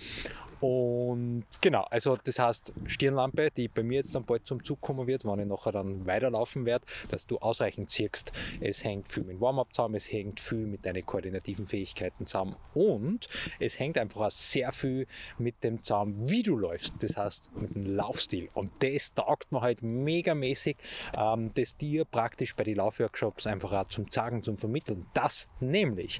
Und 0.59 1.45
genau, 1.61 1.83
also 1.89 2.17
das 2.23 2.39
heißt 2.39 2.73
Stirnlampe, 2.85 3.49
die 3.55 3.67
bei 3.67 3.83
mir 3.83 3.97
jetzt 3.97 4.15
dann 4.15 4.25
bald 4.25 4.47
zum 4.47 4.63
Zug 4.63 4.81
kommen 4.81 5.07
wird, 5.07 5.25
wenn 5.25 5.39
ich 5.39 5.45
nachher 5.45 5.71
dann 5.71 6.05
weiterlaufen 6.05 6.65
werde, 6.65 6.85
dass 7.09 7.27
du 7.27 7.37
ausreichend 7.37 7.91
ziehst. 7.91 8.31
Es 8.59 8.83
hängt 8.83 9.11
viel 9.11 9.23
mit 9.23 9.39
Warm-up 9.39 9.73
zusammen, 9.73 9.95
es 9.95 10.11
hängt 10.11 10.39
viel 10.39 10.65
mit 10.65 10.85
deinen 10.85 11.05
koordinativen 11.05 11.67
Fähigkeiten 11.67 12.25
zusammen 12.25 12.55
und 12.73 13.27
es 13.59 13.77
hängt 13.79 13.97
einfach 13.97 14.21
auch 14.21 14.31
sehr 14.31 14.71
viel 14.71 15.07
mit 15.37 15.63
dem 15.63 15.83
zusammen, 15.83 16.29
wie 16.29 16.43
du 16.43 16.57
läufst. 16.57 16.93
Das 16.99 17.17
heißt 17.17 17.51
mit 17.55 17.75
dem 17.75 17.85
Laufstil. 17.85 18.49
Und 18.53 18.71
das 18.79 19.13
taugt 19.13 19.51
mir 19.51 19.61
halt 19.61 19.83
megamäßig, 19.83 20.77
ähm, 21.15 21.51
das 21.53 21.77
dir 21.77 22.05
praktisch 22.05 22.55
bei 22.55 22.63
den 22.63 22.77
Laufworkshops 22.77 23.47
einfach 23.47 23.73
auch 23.73 23.87
zum 23.89 24.09
Sagen, 24.09 24.41
zum 24.43 24.57
Vermitteln. 24.57 25.05
Das 25.13 25.47
nämlich 25.59 26.19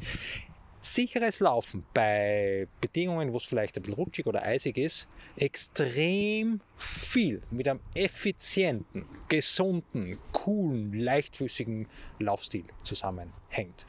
sicheres 0.94 1.40
Laufen 1.40 1.86
bei 1.94 2.68
Bedingungen, 2.82 3.34
wo 3.34 3.38
es 3.38 3.44
vielleicht 3.44 3.78
ein 3.78 3.84
bisschen 3.84 3.98
rutschig 3.98 4.26
oder 4.26 4.44
eisig 4.44 4.78
ist, 4.78 5.08
extrem 5.36 6.62
viel 6.78 7.42
mit 7.52 7.68
einem 7.68 7.80
effizienten, 7.94 9.06
gesunden, 9.28 10.18
coolen, 10.32 10.94
leichtfüßigen 10.94 11.88
Laufstil 12.20 12.64
zusammenhängt. 12.84 13.86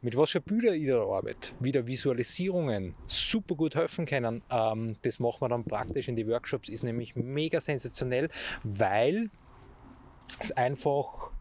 Mit 0.00 0.16
was 0.16 0.30
für 0.30 0.40
Bilder 0.40 0.74
ich 0.74 0.86
da 0.86 1.02
arbeite, 1.02 1.52
wieder 1.60 1.86
Visualisierungen 1.86 2.94
super 3.06 3.54
gut 3.54 3.74
helfen 3.74 4.06
können, 4.06 4.42
ähm, 4.50 4.96
das 5.02 5.18
machen 5.18 5.40
wir 5.40 5.48
dann 5.48 5.64
praktisch 5.64 6.08
in 6.08 6.16
die 6.16 6.28
Workshops, 6.28 6.68
ist 6.68 6.84
nämlich 6.84 7.16
mega 7.16 7.60
sensationell, 7.60 8.28
weil 8.62 9.30
es 10.38 10.52
einfach 10.52 11.31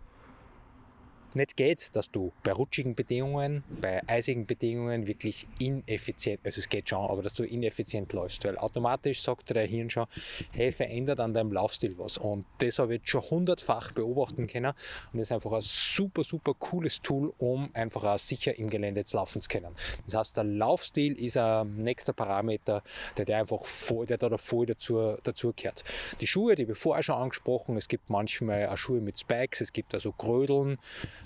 nicht 1.35 1.57
geht, 1.57 1.95
dass 1.95 2.11
du 2.11 2.31
bei 2.43 2.51
rutschigen 2.51 2.95
Bedingungen, 2.95 3.63
bei 3.81 4.01
eisigen 4.07 4.45
Bedingungen 4.45 5.07
wirklich 5.07 5.47
ineffizient, 5.59 6.41
also 6.43 6.59
es 6.59 6.69
geht 6.69 6.89
schon, 6.89 7.09
aber 7.09 7.21
dass 7.21 7.33
du 7.33 7.43
ineffizient 7.43 8.13
läufst, 8.13 8.43
weil 8.45 8.57
automatisch 8.57 9.21
sagt 9.21 9.49
der 9.49 9.65
Hirn 9.65 9.89
schon, 9.89 10.07
hey, 10.51 10.71
verändert 10.71 11.19
an 11.19 11.33
deinem 11.33 11.51
Laufstil 11.51 11.97
was. 11.97 12.17
Und 12.17 12.45
das 12.59 12.79
habe 12.79 12.93
ich 12.93 13.01
jetzt 13.01 13.09
schon 13.09 13.21
hundertfach 13.21 13.91
beobachten 13.91 14.47
können 14.47 14.73
und 15.13 15.19
das 15.19 15.27
ist 15.27 15.31
einfach 15.31 15.51
ein 15.53 15.61
super, 15.61 16.23
super 16.23 16.53
cooles 16.53 17.01
Tool, 17.01 17.33
um 17.37 17.69
einfach 17.73 18.03
auch 18.03 18.19
sicher 18.19 18.57
im 18.57 18.69
Gelände 18.69 19.03
zu 19.05 19.17
laufen 19.17 19.41
zu 19.41 19.49
können. 19.49 19.75
Das 20.05 20.15
heißt, 20.15 20.37
der 20.37 20.43
Laufstil 20.43 21.19
ist 21.21 21.37
ein 21.37 21.75
nächster 21.77 22.13
Parameter, 22.13 22.83
der, 23.17 23.25
der 23.25 23.39
einfach 23.39 23.63
voll, 23.65 24.05
der 24.05 24.17
da 24.17 24.37
voll 24.37 24.65
dazu, 24.65 25.17
dazu 25.23 25.53
gehört. 25.55 25.83
Die 26.19 26.27
Schuhe, 26.27 26.55
die 26.55 26.63
ich 26.63 26.77
vorher 26.77 27.03
schon 27.03 27.15
angesprochen, 27.15 27.77
es 27.77 27.87
gibt 27.87 28.09
manchmal 28.09 28.67
auch 28.67 28.77
Schuhe 28.77 29.01
mit 29.01 29.17
Spikes, 29.17 29.61
es 29.61 29.73
gibt 29.73 29.93
also 29.93 30.11
Grödeln, 30.11 30.77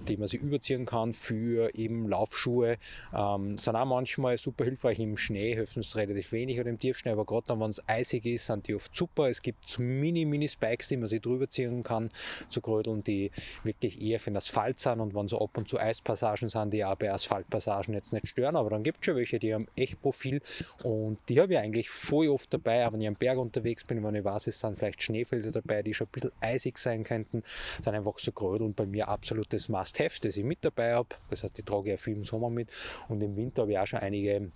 die 0.07 0.17
man 0.17 0.27
sich 0.27 0.41
überziehen 0.41 0.85
kann 0.85 1.13
für 1.13 1.73
eben 1.75 2.07
Laufschuhe. 2.07 2.77
Ähm, 3.13 3.57
sind 3.57 3.75
auch 3.75 3.85
manchmal 3.85 4.37
super 4.37 4.65
hilfreich 4.65 4.99
im 4.99 5.17
Schnee, 5.17 5.55
helfen 5.55 5.79
es 5.79 5.95
relativ 5.95 6.31
wenig 6.31 6.59
oder 6.59 6.69
im 6.69 6.79
Tiefschnee, 6.79 7.11
aber 7.11 7.25
gerade 7.25 7.47
dann, 7.47 7.59
wenn 7.59 7.69
es 7.69 7.81
eisig 7.87 8.25
ist, 8.25 8.45
sind 8.45 8.67
die 8.67 8.75
oft 8.75 8.95
super. 8.95 9.29
Es 9.29 9.41
gibt 9.41 9.77
Mini-Mini-Spikes, 9.79 10.89
die 10.89 10.97
man 10.97 11.07
sich 11.07 11.21
drüber 11.21 11.49
ziehen 11.49 11.83
kann, 11.83 12.09
zu 12.49 12.61
Grödeln, 12.61 13.03
die 13.03 13.31
wirklich 13.63 14.01
eher 14.01 14.19
für 14.19 14.31
den 14.31 14.37
Asphalt 14.37 14.79
sind 14.79 14.99
und 14.99 15.15
wenn 15.15 15.27
so 15.27 15.39
ab 15.39 15.57
und 15.57 15.67
zu 15.67 15.79
Eispassagen 15.79 16.49
sind, 16.49 16.73
die 16.73 16.83
auch 16.83 16.95
bei 16.95 17.11
Asphaltpassagen 17.11 17.93
jetzt 17.93 18.13
nicht 18.13 18.27
stören, 18.27 18.55
aber 18.55 18.69
dann 18.69 18.83
gibt 18.83 18.99
es 18.99 19.05
schon 19.05 19.15
welche, 19.15 19.39
die 19.39 19.53
haben 19.53 19.67
echt 19.75 20.01
Profil 20.01 20.41
und 20.83 21.17
die 21.29 21.39
habe 21.39 21.53
ich 21.53 21.59
eigentlich 21.59 21.89
voll 21.89 22.29
oft 22.29 22.53
dabei, 22.53 22.85
auch 22.85 22.93
wenn 22.93 23.01
ich 23.01 23.07
am 23.07 23.15
Berg 23.15 23.37
unterwegs 23.37 23.83
bin, 23.83 24.03
wenn 24.03 24.15
ich 24.15 24.23
weiß, 24.23 24.47
es 24.47 24.59
sind 24.59 24.77
vielleicht 24.77 25.01
Schneefelder 25.01 25.51
dabei, 25.51 25.83
die 25.83 25.93
schon 25.93 26.07
ein 26.07 26.11
bisschen 26.11 26.31
eisig 26.41 26.77
sein 26.77 27.03
könnten, 27.03 27.43
sind 27.81 27.93
einfach 27.93 28.17
so 28.19 28.31
Grödeln 28.31 28.73
bei 28.73 28.85
mir 28.85 29.07
absolutes 29.07 29.69
Must 29.69 29.84
Heft, 29.93 30.25
das 30.25 30.37
ich 30.37 30.43
mit 30.43 30.59
dabei 30.63 30.93
habe. 30.93 31.09
Das 31.29 31.43
heißt, 31.43 31.57
ich 31.59 31.65
trage 31.65 31.91
ja 31.91 31.97
viel 31.97 32.15
im 32.15 32.25
Sommer 32.25 32.49
mit 32.49 32.69
und 33.07 33.21
im 33.21 33.35
Winter 33.35 33.63
habe 33.63 33.71
ich 33.71 33.79
auch 33.79 33.87
schon 33.87 33.99
einige 33.99 34.51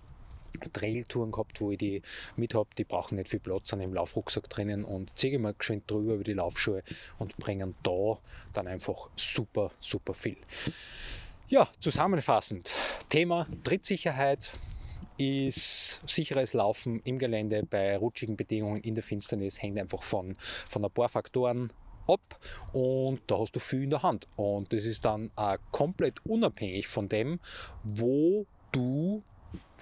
Trailtouren 0.72 1.32
gehabt, 1.32 1.60
wo 1.60 1.70
ich 1.70 1.78
die 1.78 2.02
mit 2.36 2.54
habe. 2.54 2.68
Die 2.76 2.84
brauchen 2.84 3.16
nicht 3.16 3.28
viel 3.28 3.40
Platz 3.40 3.72
an 3.72 3.78
dem 3.80 3.94
Laufrucksack 3.94 4.48
drinnen 4.48 4.84
und 4.84 5.12
ziehe 5.16 5.38
mal 5.38 5.54
geschwind 5.54 5.90
drüber 5.90 6.14
über 6.14 6.24
die 6.24 6.34
Laufschuhe 6.34 6.82
und 7.18 7.36
bringen 7.36 7.74
da 7.82 8.18
dann 8.52 8.66
einfach 8.66 9.08
super, 9.16 9.70
super 9.80 10.14
viel. 10.14 10.38
Ja, 11.48 11.68
zusammenfassend. 11.80 12.74
Thema 13.08 13.46
Trittsicherheit 13.64 14.52
ist 15.18 16.00
sicheres 16.08 16.52
Laufen 16.54 17.00
im 17.04 17.18
Gelände 17.18 17.64
bei 17.68 17.96
rutschigen 17.96 18.36
Bedingungen 18.36 18.80
in 18.82 18.94
der 18.94 19.04
Finsternis 19.04 19.60
hängt 19.60 19.78
einfach 19.78 20.02
von, 20.02 20.36
von 20.68 20.84
ein 20.84 20.90
paar 20.90 21.08
Faktoren 21.08 21.72
ab 22.06 22.38
und 22.72 23.20
da 23.26 23.38
hast 23.38 23.56
du 23.56 23.60
viel 23.60 23.84
in 23.84 23.90
der 23.90 24.02
Hand. 24.02 24.28
Und 24.36 24.72
das 24.72 24.84
ist 24.84 25.04
dann 25.04 25.30
auch 25.36 25.56
komplett 25.70 26.24
unabhängig 26.24 26.88
von 26.88 27.08
dem, 27.08 27.40
wo 27.82 28.46
du 28.72 29.22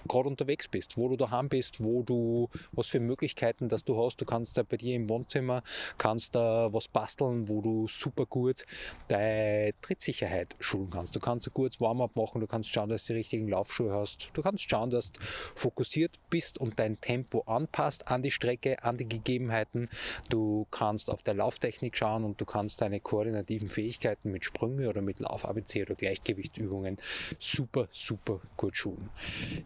gerade 0.08 0.28
unterwegs 0.28 0.68
bist, 0.68 0.96
wo 0.96 1.08
du 1.08 1.16
daheim 1.16 1.48
bist, 1.48 1.82
wo 1.82 2.02
du, 2.02 2.48
was 2.72 2.88
für 2.88 3.00
Möglichkeiten 3.00 3.68
dass 3.68 3.84
du 3.84 4.02
hast. 4.02 4.20
Du 4.20 4.24
kannst 4.24 4.56
da 4.56 4.62
bei 4.62 4.76
dir 4.76 4.94
im 4.94 5.08
Wohnzimmer, 5.08 5.62
kannst 5.98 6.34
da 6.34 6.72
was 6.72 6.88
basteln, 6.88 7.48
wo 7.48 7.60
du 7.60 7.86
super 7.88 8.26
gut 8.26 8.64
deine 9.08 9.72
Trittsicherheit 9.82 10.56
schulen 10.60 10.90
kannst. 10.90 11.14
Du 11.14 11.20
kannst 11.20 11.46
ein 11.46 11.54
gutes 11.54 11.80
Warm-up 11.80 12.16
machen, 12.16 12.40
du 12.40 12.46
kannst 12.46 12.70
schauen, 12.70 12.88
dass 12.88 13.04
du 13.04 13.12
die 13.12 13.18
richtigen 13.18 13.48
Laufschuhe 13.48 13.92
hast. 13.92 14.30
Du 14.32 14.42
kannst 14.42 14.68
schauen, 14.68 14.90
dass 14.90 15.12
du 15.12 15.20
fokussiert 15.54 16.18
bist 16.30 16.58
und 16.58 16.78
dein 16.78 17.00
Tempo 17.00 17.40
anpasst 17.46 18.08
an 18.08 18.22
die 18.22 18.30
Strecke, 18.30 18.82
an 18.82 18.96
die 18.96 19.08
Gegebenheiten. 19.08 19.88
Du 20.28 20.66
kannst 20.70 21.10
auf 21.10 21.22
der 21.22 21.34
Lauftechnik 21.34 21.96
schauen 21.96 22.24
und 22.24 22.40
du 22.40 22.44
kannst 22.44 22.80
deine 22.80 23.00
koordinativen 23.00 23.68
Fähigkeiten 23.68 24.30
mit 24.30 24.44
Sprünge 24.44 24.88
oder 24.88 25.02
mit 25.02 25.20
Lauf-ABC 25.20 25.82
oder 25.82 25.94
Gleichgewichtsübungen 25.94 26.98
super, 27.38 27.88
super 27.90 28.40
gut 28.56 28.76
schulen. 28.76 29.10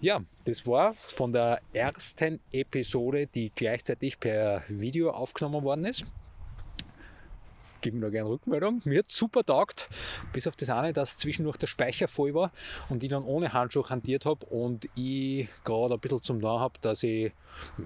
Ja, 0.01 0.23
das 0.45 0.67
war's 0.67 1.13
von 1.13 1.33
der 1.33 1.61
ersten 1.73 2.41
Episode, 2.51 3.27
die 3.27 3.53
gleichzeitig 3.55 4.19
per 4.19 4.65
Video 4.69 5.11
aufgenommen 5.11 5.63
worden 5.63 5.85
ist 5.85 6.05
geben 7.83 7.99
mir 7.99 8.11
gerne 8.11 8.31
Rückmeldung. 8.31 8.81
Mir 8.85 9.01
hat 9.01 9.11
super 9.11 9.45
taugt, 9.45 9.91
bis 10.33 10.47
auf 10.47 10.57
das 10.57 10.71
eine, 10.71 10.93
dass 10.93 11.17
zwischendurch 11.17 11.59
der 11.59 11.67
Speicher 11.67 12.09
voll 12.09 12.33
war 12.33 12.53
und 12.89 13.03
ich 13.03 13.11
dann 13.11 13.25
ohne 13.25 13.53
Handschuh 13.53 13.89
hantiert 13.91 14.25
habe 14.25 14.47
und 14.47 14.89
ich 14.95 15.49
gerade 15.65 15.95
ein 15.95 16.01
bisschen 16.01 16.23
zum 16.23 16.39
Nah 16.39 16.61
habe, 16.61 16.75
dass 16.81 17.03
ich 17.03 17.33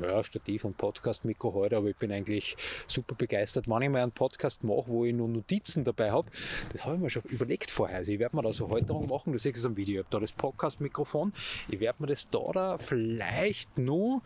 ja, 0.01 0.23
Stativ 0.23 0.65
und 0.65 0.77
Podcast-Mikro 0.77 1.53
heute, 1.55 1.77
aber 1.79 1.89
ich 1.89 1.97
bin 1.97 2.13
eigentlich 2.13 2.57
super 2.87 3.15
begeistert, 3.15 3.69
wenn 3.69 3.83
ich 3.83 3.91
mal 3.91 4.03
einen 4.03 4.13
Podcast 4.13 4.63
mache, 4.63 4.85
wo 4.87 5.05
ich 5.05 5.15
nur 5.15 5.29
Notizen 5.29 5.85
dabei 5.85 6.13
habe. 6.13 6.31
Das 6.73 6.85
habe 6.85 6.97
ich 6.97 7.01
mir 7.01 7.11
schon 7.11 7.23
überlegt 7.23 7.71
vorher. 7.71 7.97
Also 7.99 8.13
ich 8.13 8.19
werde 8.19 8.37
mir 8.37 8.43
da 8.43 8.53
so 8.53 8.71
Halterung 8.71 9.09
machen, 9.09 9.33
du 9.33 9.39
siehst 9.39 9.59
es 9.59 9.65
am 9.65 9.77
Video. 9.77 9.95
Ich 9.95 9.99
habe 10.01 10.09
da 10.11 10.21
das 10.21 10.33
Podcast-Mikrofon. 10.33 11.33
Ich 11.69 11.81
werde 11.81 12.03
mir 12.03 12.07
das 12.07 12.29
da, 12.31 12.53
da 12.53 12.79
vielleicht 12.79 13.79
nur 13.79 14.23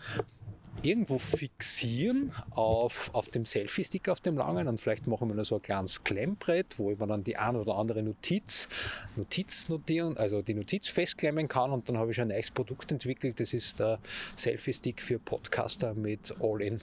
irgendwo 0.83 1.19
fixieren 1.19 2.33
auf, 2.51 3.11
auf 3.13 3.29
dem 3.29 3.45
Selfie-Stick 3.45 4.09
auf 4.09 4.21
dem 4.21 4.37
langen 4.37 4.67
und 4.69 4.81
vielleicht 4.81 5.07
machen 5.07 5.29
wir 5.29 5.35
noch 5.35 5.45
so 5.45 5.57
ein 5.57 5.63
kleines 5.63 6.03
Klemmbrett, 6.05 6.79
wo 6.79 6.95
man 6.97 7.09
dann 7.09 7.25
die 7.25 7.37
ein 7.37 7.57
oder 7.57 7.77
andere 7.77 8.03
Notiz, 8.03 8.69
Notiz 9.17 9.69
notieren, 9.69 10.17
also 10.17 10.43
die 10.43 10.55
Notiz 10.55 10.89
festklemmen 10.89 11.49
kann 11.49 11.71
und 11.71 11.89
dann 11.89 11.99
habe 11.99 12.13
ich 12.13 12.21
ein 12.21 12.29
neues 12.29 12.51
Produkt 12.51 12.91
entwickelt, 12.93 13.41
das 13.41 13.53
ist 13.53 13.81
der 13.81 13.99
Selfie-Stick 14.37 15.03
für 15.03 15.19
Podcaster 15.19 15.95
mit 15.95 16.35
All-In. 16.41 16.83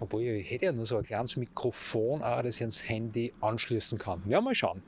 Obwohl 0.00 0.22
ich 0.22 0.50
hätte 0.50 0.66
ja 0.66 0.72
nur 0.72 0.86
so 0.86 0.98
ein 0.98 1.04
kleines 1.04 1.36
Mikrofon, 1.36 2.22
auch, 2.22 2.42
das 2.42 2.56
ich 2.56 2.62
ans 2.62 2.88
Handy 2.88 3.32
anschließen 3.40 3.98
kann. 3.98 4.22
Ja, 4.26 4.40
mal 4.40 4.54
schauen. 4.54 4.82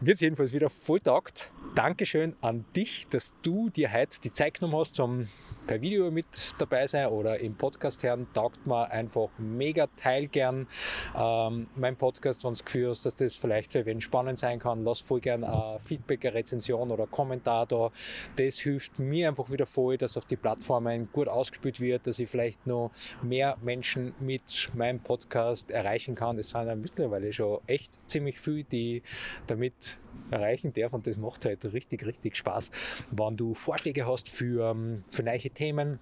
Wird 0.00 0.20
jedenfalls 0.20 0.52
wieder 0.52 0.68
voll 0.68 1.00
taugt. 1.00 1.50
Dankeschön 1.74 2.36
an 2.40 2.64
dich, 2.76 3.08
dass 3.10 3.32
du 3.42 3.68
dir 3.68 3.92
heute 3.92 4.20
die 4.20 4.32
Zeit 4.32 4.60
genommen 4.60 4.78
hast, 4.78 4.94
zum 4.94 5.26
per 5.66 5.80
Video 5.80 6.08
mit 6.12 6.26
dabei 6.58 6.86
sein 6.86 7.08
oder 7.08 7.40
im 7.40 7.56
Podcast 7.56 8.04
hören. 8.04 8.28
Taugt 8.32 8.64
mir 8.64 8.88
einfach 8.92 9.28
mega. 9.38 9.88
Teil 9.96 10.28
gern 10.28 10.68
ähm, 11.16 11.66
mein 11.74 11.96
Podcast, 11.96 12.44
wenn 12.44 12.54
du 12.54 12.88
hast, 12.88 13.04
dass 13.04 13.16
das 13.16 13.34
vielleicht 13.34 13.72
für 13.72 13.84
wen 13.86 14.00
spannend 14.00 14.38
sein 14.38 14.60
kann. 14.60 14.84
Lass 14.84 15.00
voll 15.00 15.18
gern 15.18 15.42
ein 15.42 15.80
Feedback, 15.80 16.24
eine 16.24 16.34
Rezension 16.34 16.92
oder 16.92 17.08
Kommentar 17.08 17.66
da. 17.66 17.90
Das 18.36 18.60
hilft 18.60 19.00
mir 19.00 19.26
einfach 19.26 19.50
wieder 19.50 19.66
voll, 19.66 19.98
dass 19.98 20.16
auf 20.16 20.26
die 20.26 20.36
Plattformen 20.36 21.08
gut 21.10 21.26
ausgespielt 21.26 21.80
wird, 21.80 22.06
dass 22.06 22.20
ich 22.20 22.30
vielleicht 22.30 22.68
noch 22.68 22.92
mehr 23.20 23.56
Menschen 23.62 24.14
mit 24.20 24.70
meinem 24.74 25.00
Podcast 25.00 25.72
erreichen 25.72 26.14
kann. 26.14 26.38
Es 26.38 26.50
sind 26.50 26.68
ja 26.68 26.76
mittlerweile 26.76 27.32
schon 27.32 27.58
echt 27.66 27.98
ziemlich 28.08 28.38
viele, 28.38 28.62
die 28.62 29.02
damit 29.48 29.98
erreichen 30.30 30.72
darf 30.72 30.92
und 30.92 31.06
das 31.06 31.16
macht 31.16 31.44
halt 31.44 31.64
richtig, 31.72 32.06
richtig 32.06 32.36
Spaß. 32.36 32.70
Wenn 33.10 33.36
du 33.36 33.54
Vorschläge 33.54 34.06
hast 34.06 34.28
für, 34.28 34.70
ähm, 34.70 35.04
für 35.10 35.22
neue 35.22 35.50
Themen, 35.50 35.98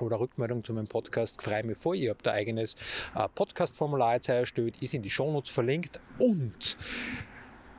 oder 0.00 0.20
Rückmeldung 0.20 0.62
zu 0.62 0.72
meinem 0.72 0.86
Podcast, 0.86 1.42
freue 1.42 1.64
mich 1.64 1.78
vor. 1.78 1.94
Ihr 1.94 2.10
habt 2.10 2.26
ein 2.28 2.34
eigenes 2.34 2.76
äh, 3.14 3.28
Podcast-Formular 3.34 4.14
jetzt 4.14 4.28
erstellt, 4.28 4.80
ist 4.80 4.94
in 4.94 5.02
die 5.02 5.10
Shownotes 5.10 5.50
verlinkt 5.50 6.00
und 6.18 6.76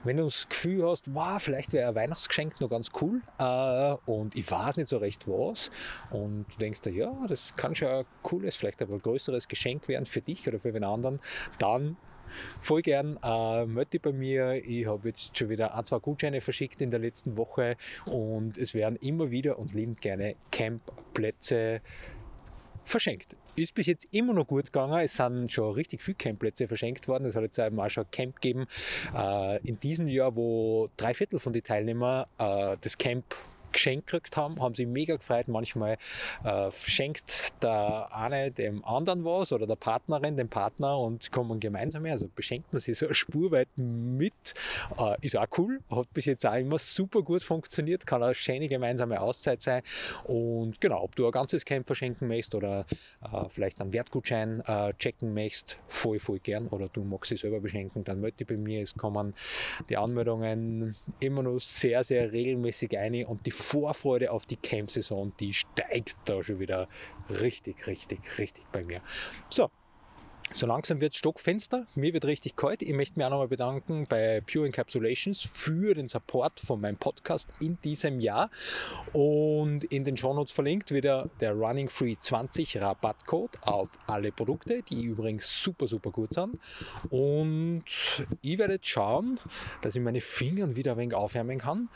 wenn 0.05 0.15
du 0.15 0.23
das 0.23 0.47
Gefühl 0.47 0.87
hast, 0.87 1.13
wow, 1.13 1.41
vielleicht 1.41 1.73
wäre 1.73 1.89
ein 1.89 1.95
Weihnachtsgeschenk 1.95 2.61
noch 2.61 2.69
ganz 2.69 2.89
cool 3.01 3.21
äh, 3.37 3.95
und 4.05 4.35
ich 4.35 4.49
weiß 4.49 4.77
nicht 4.77 4.87
so 4.87 4.97
recht 4.97 5.27
was 5.27 5.71
und 6.09 6.45
du 6.53 6.57
denkst 6.57 6.81
dir, 6.81 6.91
ja, 6.91 7.13
das 7.27 7.55
kann 7.55 7.75
schon 7.75 7.89
ein 7.89 8.05
cooles, 8.23 8.55
vielleicht 8.55 8.81
aber 8.81 8.93
ein 8.93 9.01
größeres 9.01 9.47
Geschenk 9.47 9.87
werden 9.87 10.05
für 10.05 10.21
dich 10.21 10.47
oder 10.47 10.59
für 10.59 10.69
einen 10.69 10.85
anderen, 10.85 11.19
dann 11.59 11.97
voll 12.59 12.81
gern. 12.81 13.17
Äh, 13.23 13.65
melde 13.65 13.91
dich 13.91 14.01
bei 14.01 14.11
mir. 14.11 14.53
Ich 14.65 14.85
habe 14.85 15.09
jetzt 15.09 15.37
schon 15.37 15.49
wieder 15.49 15.75
ein, 15.75 15.85
zwei 15.85 15.99
Gutscheine 15.99 16.41
verschickt 16.41 16.81
in 16.81 16.91
der 16.91 16.99
letzten 16.99 17.37
Woche 17.37 17.77
und 18.05 18.57
es 18.57 18.73
werden 18.73 18.97
immer 19.01 19.31
wieder 19.31 19.59
und 19.59 19.73
liebend 19.73 20.01
gerne 20.01 20.35
Campplätze 20.51 21.81
verschenkt. 22.85 23.35
Ist 23.55 23.73
bis 23.73 23.87
jetzt 23.87 24.07
immer 24.11 24.33
noch 24.33 24.47
gut 24.47 24.65
gegangen. 24.65 24.99
Es 24.99 25.15
sind 25.15 25.51
schon 25.51 25.73
richtig 25.73 26.01
viele 26.01 26.15
Campplätze 26.15 26.67
verschenkt 26.67 27.07
worden. 27.07 27.25
Es 27.25 27.35
hat 27.35 27.43
jetzt 27.43 27.59
einmal 27.59 27.89
schon 27.89 28.05
ein 28.05 28.11
Camp 28.11 28.35
gegeben 28.35 28.67
äh, 29.15 29.59
in 29.67 29.79
diesem 29.79 30.07
Jahr, 30.07 30.35
wo 30.35 30.89
drei 30.97 31.13
Viertel 31.13 31.39
von 31.39 31.53
den 31.53 31.63
Teilnehmern 31.63 32.25
äh, 32.37 32.77
das 32.81 32.97
Camp 32.97 33.25
geschenkt 33.71 34.07
gekriegt 34.07 34.37
haben, 34.37 34.61
haben 34.61 34.75
sich 34.75 34.87
mega 34.87 35.15
gefreut. 35.15 35.47
Manchmal 35.47 35.97
äh, 36.43 36.71
schenkt 36.71 37.63
der 37.63 38.09
eine 38.15 38.51
dem 38.51 38.83
anderen 38.85 39.25
was 39.25 39.51
oder 39.51 39.67
der 39.67 39.75
Partnerin 39.75 40.37
dem 40.37 40.49
Partner 40.49 40.97
und 40.99 41.31
kommen 41.31 41.59
gemeinsam 41.59 42.05
her. 42.05 42.13
Also 42.13 42.29
beschenkt 42.33 42.71
man 42.73 42.81
sich 42.81 42.97
so 42.97 43.05
eine 43.05 43.15
Spur 43.15 43.51
weit 43.51 43.69
mit. 43.75 44.53
Äh, 44.97 45.15
ist 45.21 45.37
auch 45.37 45.47
cool, 45.57 45.79
hat 45.89 46.11
bis 46.13 46.25
jetzt 46.25 46.45
auch 46.45 46.55
immer 46.55 46.79
super 46.79 47.21
gut 47.21 47.43
funktioniert, 47.43 48.05
kann 48.05 48.23
eine 48.23 48.35
schöne 48.35 48.67
gemeinsame 48.67 49.19
Auszeit 49.21 49.61
sein. 49.61 49.81
Und 50.25 50.81
genau, 50.81 51.03
ob 51.03 51.15
du 51.15 51.25
ein 51.25 51.31
ganzes 51.31 51.65
Camp 51.65 51.87
verschenken 51.87 52.27
möchtest 52.27 52.55
oder 52.55 52.85
äh, 53.21 53.49
vielleicht 53.49 53.81
einen 53.81 53.93
Wertgutschein 53.93 54.61
äh, 54.65 54.93
checken 54.97 55.33
möchtest, 55.33 55.79
voll, 55.87 56.19
voll 56.19 56.39
gern. 56.39 56.67
Oder 56.67 56.89
du 56.89 57.03
magst 57.03 57.29
sie 57.29 57.37
selber 57.37 57.59
beschenken, 57.59 58.03
dann 58.03 58.21
melde 58.21 58.37
dich 58.37 58.47
bei 58.47 58.57
mir. 58.57 58.81
Es 58.81 58.95
kommen 58.95 59.33
die 59.89 59.97
Anmeldungen 59.97 60.95
immer 61.19 61.43
noch 61.43 61.59
sehr, 61.59 62.03
sehr 62.03 62.31
regelmäßig 62.31 62.97
ein 62.97 63.25
und 63.25 63.45
die 63.45 63.51
Vorfreude 63.59 64.31
auf 64.31 64.45
die 64.45 64.57
Camp-Saison, 64.57 65.33
die 65.39 65.53
steigt 65.53 66.17
da 66.25 66.41
schon 66.43 66.59
wieder 66.59 66.87
richtig, 67.29 67.87
richtig, 67.87 68.39
richtig 68.39 68.65
bei 68.71 68.83
mir. 68.83 69.01
So, 69.49 69.69
so 70.53 70.65
langsam 70.65 70.99
wird 70.99 71.13
es 71.13 71.19
stockfenster. 71.19 71.85
Mir 71.95 72.13
wird 72.13 72.25
richtig 72.25 72.55
kalt. 72.55 72.81
Ich 72.81 72.93
möchte 72.93 73.19
mich 73.19 73.25
auch 73.25 73.29
nochmal 73.29 73.47
bedanken 73.47 74.07
bei 74.09 74.41
Pure 74.41 74.65
Encapsulations 74.65 75.41
für 75.41 75.93
den 75.93 76.07
Support 76.07 76.59
von 76.59 76.81
meinem 76.81 76.97
Podcast 76.97 77.49
in 77.59 77.77
diesem 77.83 78.19
Jahr. 78.19 78.49
Und 79.13 79.83
in 79.85 80.03
den 80.03 80.17
Shownotes 80.17 80.51
verlinkt 80.51 80.91
wieder 80.91 81.29
der 81.39 81.53
Running 81.53 81.87
Free 81.87 82.15
20 82.19 82.81
Rabattcode 82.81 83.59
auf 83.61 83.99
alle 84.07 84.31
Produkte, 84.31 84.81
die 84.81 85.05
übrigens 85.05 85.63
super, 85.63 85.87
super 85.87 86.09
gut 86.11 86.33
sind. 86.33 86.57
Und 87.09 87.83
ich 88.41 88.57
werde 88.57 88.73
jetzt 88.73 88.87
schauen, 88.87 89.39
dass 89.81 89.95
ich 89.95 90.01
meine 90.01 90.21
Finger 90.21 90.75
wieder 90.75 90.93
ein 90.93 90.97
wenig 90.97 91.13
aufwärmen 91.13 91.59
kann 91.59 91.89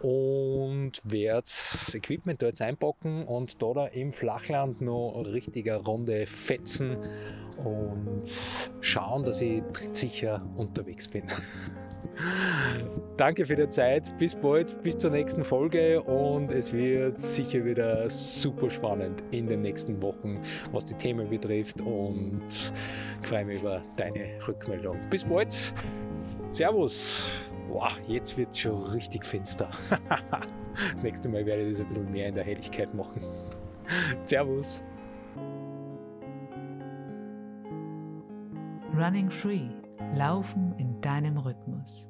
und 0.00 0.92
werde 1.04 1.42
das 1.42 1.94
Equipment 1.94 2.40
da 2.40 2.46
jetzt 2.46 2.62
einpacken 2.62 3.24
und 3.24 3.62
da, 3.62 3.72
da 3.74 3.86
im 3.86 4.12
Flachland 4.12 4.80
noch 4.80 5.22
richtiger 5.26 5.76
Runde 5.78 6.26
fetzen 6.26 6.96
und 7.56 7.97
schauen, 8.80 9.24
dass 9.24 9.40
ich 9.40 9.62
sicher 9.92 10.42
unterwegs 10.56 11.08
bin. 11.08 11.24
Danke 13.16 13.44
für 13.44 13.56
die 13.56 13.68
Zeit. 13.68 14.16
Bis 14.18 14.34
bald, 14.34 14.80
bis 14.82 14.96
zur 14.96 15.10
nächsten 15.10 15.42
Folge 15.44 16.00
und 16.02 16.50
es 16.52 16.72
wird 16.72 17.18
sicher 17.18 17.64
wieder 17.64 18.08
super 18.08 18.70
spannend 18.70 19.22
in 19.30 19.46
den 19.46 19.62
nächsten 19.62 20.00
Wochen, 20.02 20.40
was 20.72 20.84
die 20.84 20.94
Themen 20.94 21.28
betrifft 21.28 21.80
und 21.80 22.42
ich 23.20 23.28
freue 23.28 23.44
mich 23.44 23.60
über 23.60 23.82
deine 23.96 24.38
Rückmeldung. 24.46 24.98
Bis 25.10 25.24
bald. 25.24 25.74
Servus. 26.50 27.26
Boah, 27.68 27.90
jetzt 28.06 28.38
wird 28.38 28.50
es 28.52 28.60
schon 28.60 28.82
richtig 28.84 29.24
finster. 29.24 29.68
das 30.92 31.02
nächste 31.02 31.28
Mal 31.28 31.44
werde 31.44 31.62
ich 31.62 31.72
das 31.72 31.80
ein 31.80 31.88
bisschen 31.88 32.10
mehr 32.10 32.28
in 32.28 32.34
der 32.34 32.44
Helligkeit 32.44 32.94
machen. 32.94 33.20
Servus. 34.24 34.82
Running 38.98 39.30
Free. 39.30 39.70
Laufen 40.16 40.74
in 40.76 41.00
deinem 41.00 41.38
Rhythmus. 41.38 42.08